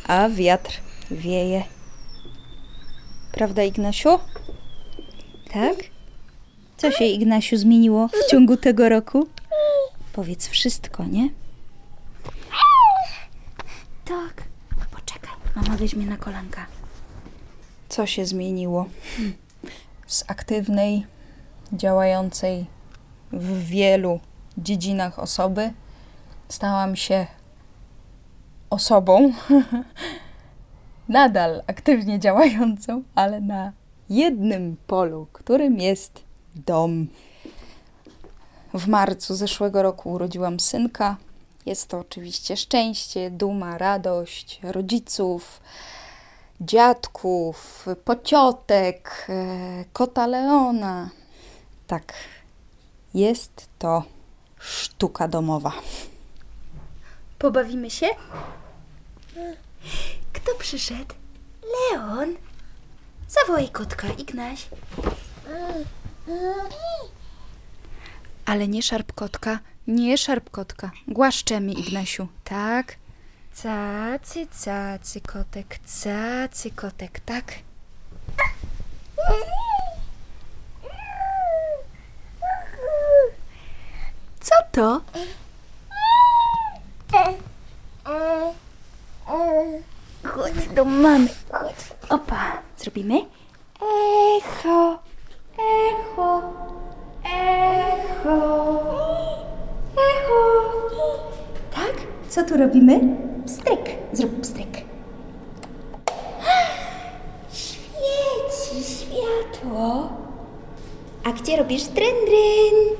a 0.07 0.29
wiatr 0.29 0.81
wieje. 1.11 1.63
Prawda, 3.31 3.63
Ignasiu? 3.63 4.19
Tak? 5.53 5.75
Co 6.77 6.91
się, 6.91 7.05
Ignasiu, 7.05 7.57
zmieniło 7.57 8.07
w 8.07 8.31
ciągu 8.31 8.57
tego 8.57 8.89
roku? 8.89 9.27
Powiedz 10.13 10.47
wszystko, 10.47 11.05
nie? 11.05 11.29
Tak. 14.07 14.43
Poczekaj, 14.91 15.31
mama 15.55 15.77
weźmie 15.77 16.05
na 16.05 16.17
kolanka. 16.17 16.65
Co 17.89 18.05
się 18.05 18.25
zmieniło? 18.25 18.85
Z 20.07 20.23
aktywnej, 20.27 21.05
działającej 21.73 22.65
w 23.31 23.63
wielu 23.65 24.19
dziedzinach 24.57 25.19
osoby 25.19 25.71
stałam 26.49 26.95
się 26.95 27.27
osobą, 28.69 29.33
nadal 31.09 31.63
aktywnie 31.67 32.19
działającą, 32.19 33.03
ale 33.15 33.41
na 33.41 33.71
jednym 34.09 34.77
polu, 34.87 35.27
którym 35.33 35.79
jest 35.79 36.23
dom. 36.55 37.07
W 38.73 38.87
marcu 38.87 39.35
zeszłego 39.35 39.83
roku 39.83 40.11
urodziłam 40.11 40.59
synka. 40.59 41.17
Jest 41.67 41.87
to 41.87 41.99
oczywiście 41.99 42.57
szczęście, 42.57 43.31
duma, 43.31 43.77
radość 43.77 44.59
rodziców, 44.63 45.61
dziadków, 46.61 47.85
pociotek, 48.05 49.27
e, 49.29 49.85
kota 49.93 50.27
Leona. 50.27 51.09
Tak, 51.87 52.13
jest 53.13 53.67
to 53.79 54.03
sztuka 54.59 55.27
domowa. 55.27 55.71
Pobawimy 57.39 57.89
się? 57.89 58.07
Kto 60.33 60.55
przyszedł? 60.59 61.15
Leon. 61.91 62.35
Zawołaj 63.27 63.69
kotka, 63.69 64.07
Ignaś. 64.07 64.67
Ale 68.45 68.67
nie 68.67 68.83
szarp 68.83 69.13
kotka, 69.13 69.59
nie 69.87 70.17
szarp 70.17 70.49
kotka. 70.49 70.91
Głaszczemy, 71.07 71.71
Ignasiu. 71.71 72.27
Tak. 72.43 72.95
Cacy, 73.63 74.47
cacy 74.63 75.21
kotek, 75.21 75.79
cacy 75.85 76.71
kotek, 76.71 77.19
tak? 77.19 77.53
Co 84.39 84.55
to? 84.71 85.01
Chodź 90.23 90.67
do 90.75 90.85
mamy. 90.85 91.27
Chodź. 91.51 91.75
Opa. 92.09 92.61
Zrobimy? 92.77 93.25
Robimy? 102.57 102.99
Pstryk. 103.45 103.79
Zrób 104.13 104.41
pstryk. 104.41 104.67
Świeci 107.53 108.83
światło. 108.83 110.09
A 111.23 111.31
gdzie 111.31 111.57
robisz 111.57 111.83
dryn, 111.83 112.15
dryn? 112.25 112.97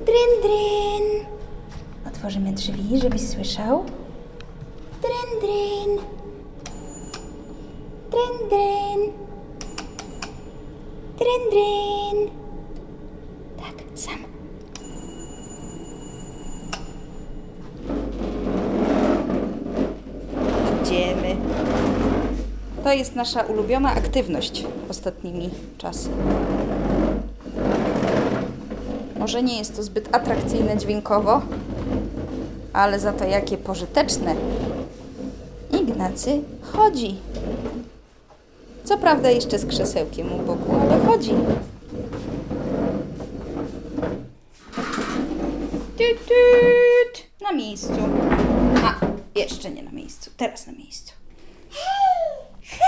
Dryn, 0.00 0.42
dryn. 0.42 1.26
Otworzymy 2.06 2.52
drzwi, 2.52 2.98
żebyś 3.02 3.28
słyszał. 3.28 3.84
Nasza 23.34 23.52
ulubiona 23.52 23.90
aktywność 23.92 24.64
ostatnimi 24.88 25.50
czasy. 25.78 26.08
Może 29.18 29.42
nie 29.42 29.58
jest 29.58 29.76
to 29.76 29.82
zbyt 29.82 30.16
atrakcyjne 30.16 30.76
dźwiękowo, 30.76 31.42
ale 32.72 33.00
za 33.00 33.12
to 33.12 33.24
jakie 33.24 33.56
pożyteczne. 33.56 34.34
Ignacy 35.72 36.40
chodzi. 36.62 37.16
Co 38.84 38.98
prawda 38.98 39.30
jeszcze 39.30 39.58
z 39.58 39.66
krzesełkiem 39.66 40.32
u 40.32 40.38
boku, 40.38 40.76
ale 40.80 41.06
chodzi. 41.06 41.32
Tut. 45.98 47.42
Na 47.42 47.52
miejscu. 47.52 47.98
A, 48.84 48.94
jeszcze 49.38 49.70
nie 49.70 49.82
na 49.82 49.90
miejscu. 49.90 50.30
Teraz 50.36 50.66
na 50.66 50.72
miejscu. 50.72 51.23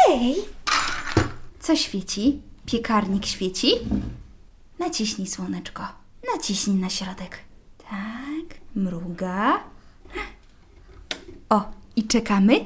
Hej! 0.06 0.34
Co 1.60 1.76
świeci? 1.76 2.40
Piekarnik 2.66 3.26
świeci? 3.26 3.72
Naciśnij 4.78 5.26
słoneczko. 5.26 5.82
Naciśnij 6.34 6.76
na 6.76 6.90
środek. 6.90 7.38
Tak, 7.78 8.58
mruga. 8.74 9.60
O, 11.48 11.64
i 11.96 12.04
czekamy. 12.06 12.64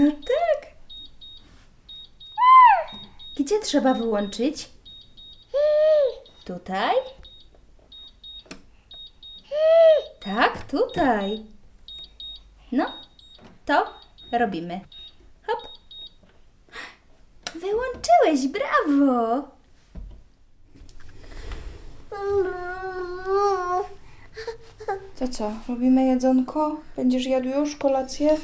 No 0.00 0.10
tak. 0.10 0.70
Gdzie 3.36 3.60
trzeba 3.60 3.94
wyłączyć? 3.94 4.70
Tutaj? 6.44 6.94
Tak, 10.20 10.64
tutaj. 10.64 11.44
No, 12.72 12.92
to 13.66 13.94
robimy. 14.32 14.80
Hop. 15.46 15.68
Wyłączyłeś, 17.54 18.48
brawo! 18.48 19.48
To 25.18 25.28
co, 25.28 25.52
robimy 25.68 26.04
jedzonko? 26.06 26.80
Będziesz 26.96 27.26
jadł 27.26 27.48
już 27.48 27.76
kolację? 27.76 28.36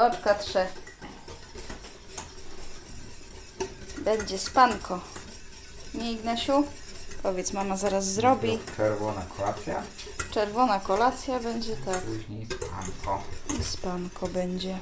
Oczka 0.00 0.34
trze. 0.34 0.66
Będzie 3.98 4.38
spanko. 4.38 5.00
Nie, 5.94 6.12
Ignasiu? 6.12 6.64
Powiedz, 7.22 7.52
mama 7.52 7.76
zaraz 7.76 8.04
zrobi. 8.12 8.58
Czerwona 8.76 9.22
kolacja, 9.36 9.82
Czerwona 10.30 10.80
kolacja 10.80 11.40
będzie 11.40 11.76
tak. 11.76 12.00
później 12.00 12.46
spanko. 12.46 13.22
I 13.60 13.64
spanko 13.64 14.26
będzie. 14.28 14.78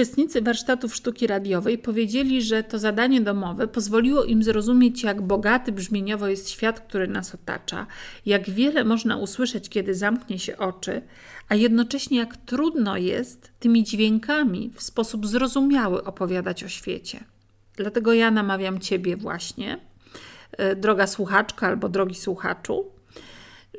Uczestnicy 0.00 0.42
warsztatów 0.42 0.94
sztuki 0.94 1.26
radiowej 1.26 1.78
powiedzieli, 1.78 2.42
że 2.42 2.62
to 2.62 2.78
zadanie 2.78 3.20
domowe 3.20 3.68
pozwoliło 3.68 4.24
im 4.24 4.42
zrozumieć, 4.42 5.02
jak 5.02 5.22
bogaty 5.22 5.72
brzmieniowo 5.72 6.28
jest 6.28 6.50
świat, 6.50 6.80
który 6.80 7.08
nas 7.08 7.34
otacza, 7.34 7.86
jak 8.26 8.50
wiele 8.50 8.84
można 8.84 9.16
usłyszeć, 9.16 9.68
kiedy 9.68 9.94
zamknie 9.94 10.38
się 10.38 10.56
oczy, 10.56 11.02
a 11.48 11.54
jednocześnie 11.54 12.18
jak 12.18 12.36
trudno 12.36 12.96
jest 12.96 13.50
tymi 13.58 13.84
dźwiękami 13.84 14.70
w 14.74 14.82
sposób 14.82 15.26
zrozumiały 15.26 16.04
opowiadać 16.04 16.64
o 16.64 16.68
świecie. 16.68 17.24
Dlatego 17.76 18.12
ja 18.12 18.30
namawiam 18.30 18.78
Ciebie 18.78 19.16
właśnie, 19.16 19.78
e, 20.52 20.76
droga 20.76 21.06
słuchaczka 21.06 21.66
albo 21.66 21.88
drogi 21.88 22.14
słuchaczu, 22.14 22.84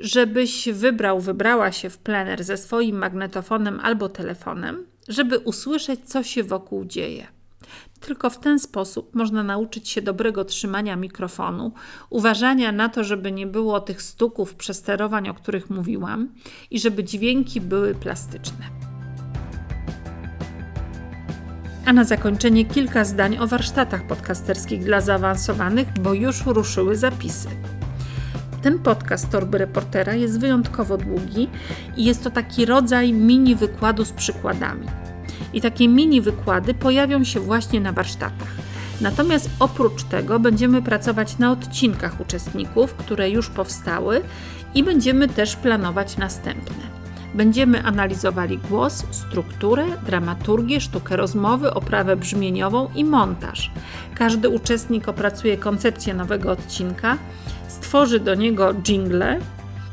żebyś 0.00 0.68
wybrał, 0.68 1.20
wybrała 1.20 1.72
się 1.72 1.90
w 1.90 1.98
plener 1.98 2.44
ze 2.44 2.56
swoim 2.56 2.98
magnetofonem 2.98 3.80
albo 3.80 4.08
telefonem, 4.08 4.91
żeby 5.08 5.38
usłyszeć, 5.38 6.00
co 6.04 6.22
się 6.22 6.44
wokół 6.44 6.84
dzieje. 6.84 7.26
Tylko 8.00 8.30
w 8.30 8.38
ten 8.38 8.58
sposób 8.58 9.14
można 9.14 9.42
nauczyć 9.42 9.88
się 9.88 10.02
dobrego 10.02 10.44
trzymania 10.44 10.96
mikrofonu, 10.96 11.72
uważania 12.10 12.72
na 12.72 12.88
to, 12.88 13.04
żeby 13.04 13.32
nie 13.32 13.46
było 13.46 13.80
tych 13.80 14.02
stuków, 14.02 14.54
przesterowań, 14.54 15.28
o 15.28 15.34
których 15.34 15.70
mówiłam, 15.70 16.28
i 16.70 16.80
żeby 16.80 17.04
dźwięki 17.04 17.60
były 17.60 17.94
plastyczne. 17.94 18.66
A 21.86 21.92
na 21.92 22.04
zakończenie 22.04 22.64
kilka 22.64 23.04
zdań 23.04 23.38
o 23.38 23.46
warsztatach 23.46 24.06
podcasterskich 24.06 24.84
dla 24.84 25.00
zaawansowanych, 25.00 25.88
bo 26.00 26.14
już 26.14 26.46
ruszyły 26.46 26.96
zapisy. 26.96 27.48
Ten 28.62 28.78
podcast 28.78 29.30
Torby 29.30 29.58
Reportera 29.58 30.14
jest 30.14 30.40
wyjątkowo 30.40 30.96
długi 30.96 31.48
i 31.96 32.04
jest 32.04 32.24
to 32.24 32.30
taki 32.30 32.66
rodzaj 32.66 33.12
mini 33.12 33.56
wykładu 33.56 34.04
z 34.04 34.12
przykładami. 34.12 34.86
I 35.52 35.60
takie 35.60 35.88
mini 35.88 36.20
wykłady 36.20 36.74
pojawią 36.74 37.24
się 37.24 37.40
właśnie 37.40 37.80
na 37.80 37.92
warsztatach. 37.92 38.54
Natomiast 39.00 39.50
oprócz 39.58 40.04
tego 40.04 40.38
będziemy 40.40 40.82
pracować 40.82 41.38
na 41.38 41.52
odcinkach 41.52 42.20
uczestników, 42.20 42.94
które 42.94 43.30
już 43.30 43.50
powstały 43.50 44.20
i 44.74 44.82
będziemy 44.84 45.28
też 45.28 45.56
planować 45.56 46.16
następne. 46.16 47.01
Będziemy 47.34 47.84
analizowali 47.84 48.58
głos, 48.58 49.04
strukturę, 49.10 49.86
dramaturgię, 50.06 50.80
sztukę 50.80 51.16
rozmowy, 51.16 51.74
oprawę 51.74 52.16
brzmieniową 52.16 52.88
i 52.94 53.04
montaż. 53.04 53.70
Każdy 54.14 54.48
uczestnik 54.48 55.08
opracuje 55.08 55.56
koncepcję 55.56 56.14
nowego 56.14 56.50
odcinka, 56.50 57.18
stworzy 57.68 58.20
do 58.20 58.34
niego 58.34 58.74
jingle, 58.74 59.38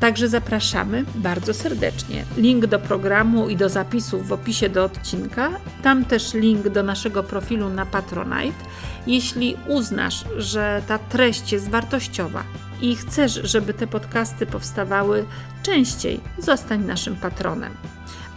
Także 0.00 0.28
zapraszamy 0.28 1.04
bardzo 1.14 1.54
serdecznie. 1.54 2.24
Link 2.36 2.66
do 2.66 2.78
programu 2.78 3.48
i 3.48 3.56
do 3.56 3.68
zapisów 3.68 4.28
w 4.28 4.32
opisie 4.32 4.68
do 4.68 4.84
odcinka. 4.84 5.50
Tam 5.82 6.04
też 6.04 6.34
link 6.34 6.68
do 6.68 6.82
naszego 6.82 7.22
profilu 7.22 7.68
na 7.68 7.86
Patronite. 7.86 8.64
Jeśli 9.06 9.56
uznasz, 9.68 10.24
że 10.36 10.82
ta 10.86 10.98
treść 10.98 11.52
jest 11.52 11.70
wartościowa 11.70 12.44
i 12.82 12.96
chcesz, 12.96 13.40
żeby 13.44 13.74
te 13.74 13.86
podcasty 13.86 14.46
powstawały 14.46 15.24
częściej, 15.62 16.20
zostań 16.38 16.84
naszym 16.84 17.16
patronem. 17.16 17.72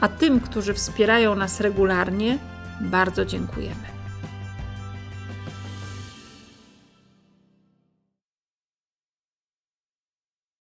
A 0.01 0.07
tym, 0.07 0.39
którzy 0.39 0.73
wspierają 0.73 1.35
nas 1.35 1.59
regularnie, 1.59 2.37
bardzo 2.81 3.25
dziękujemy. 3.25 3.92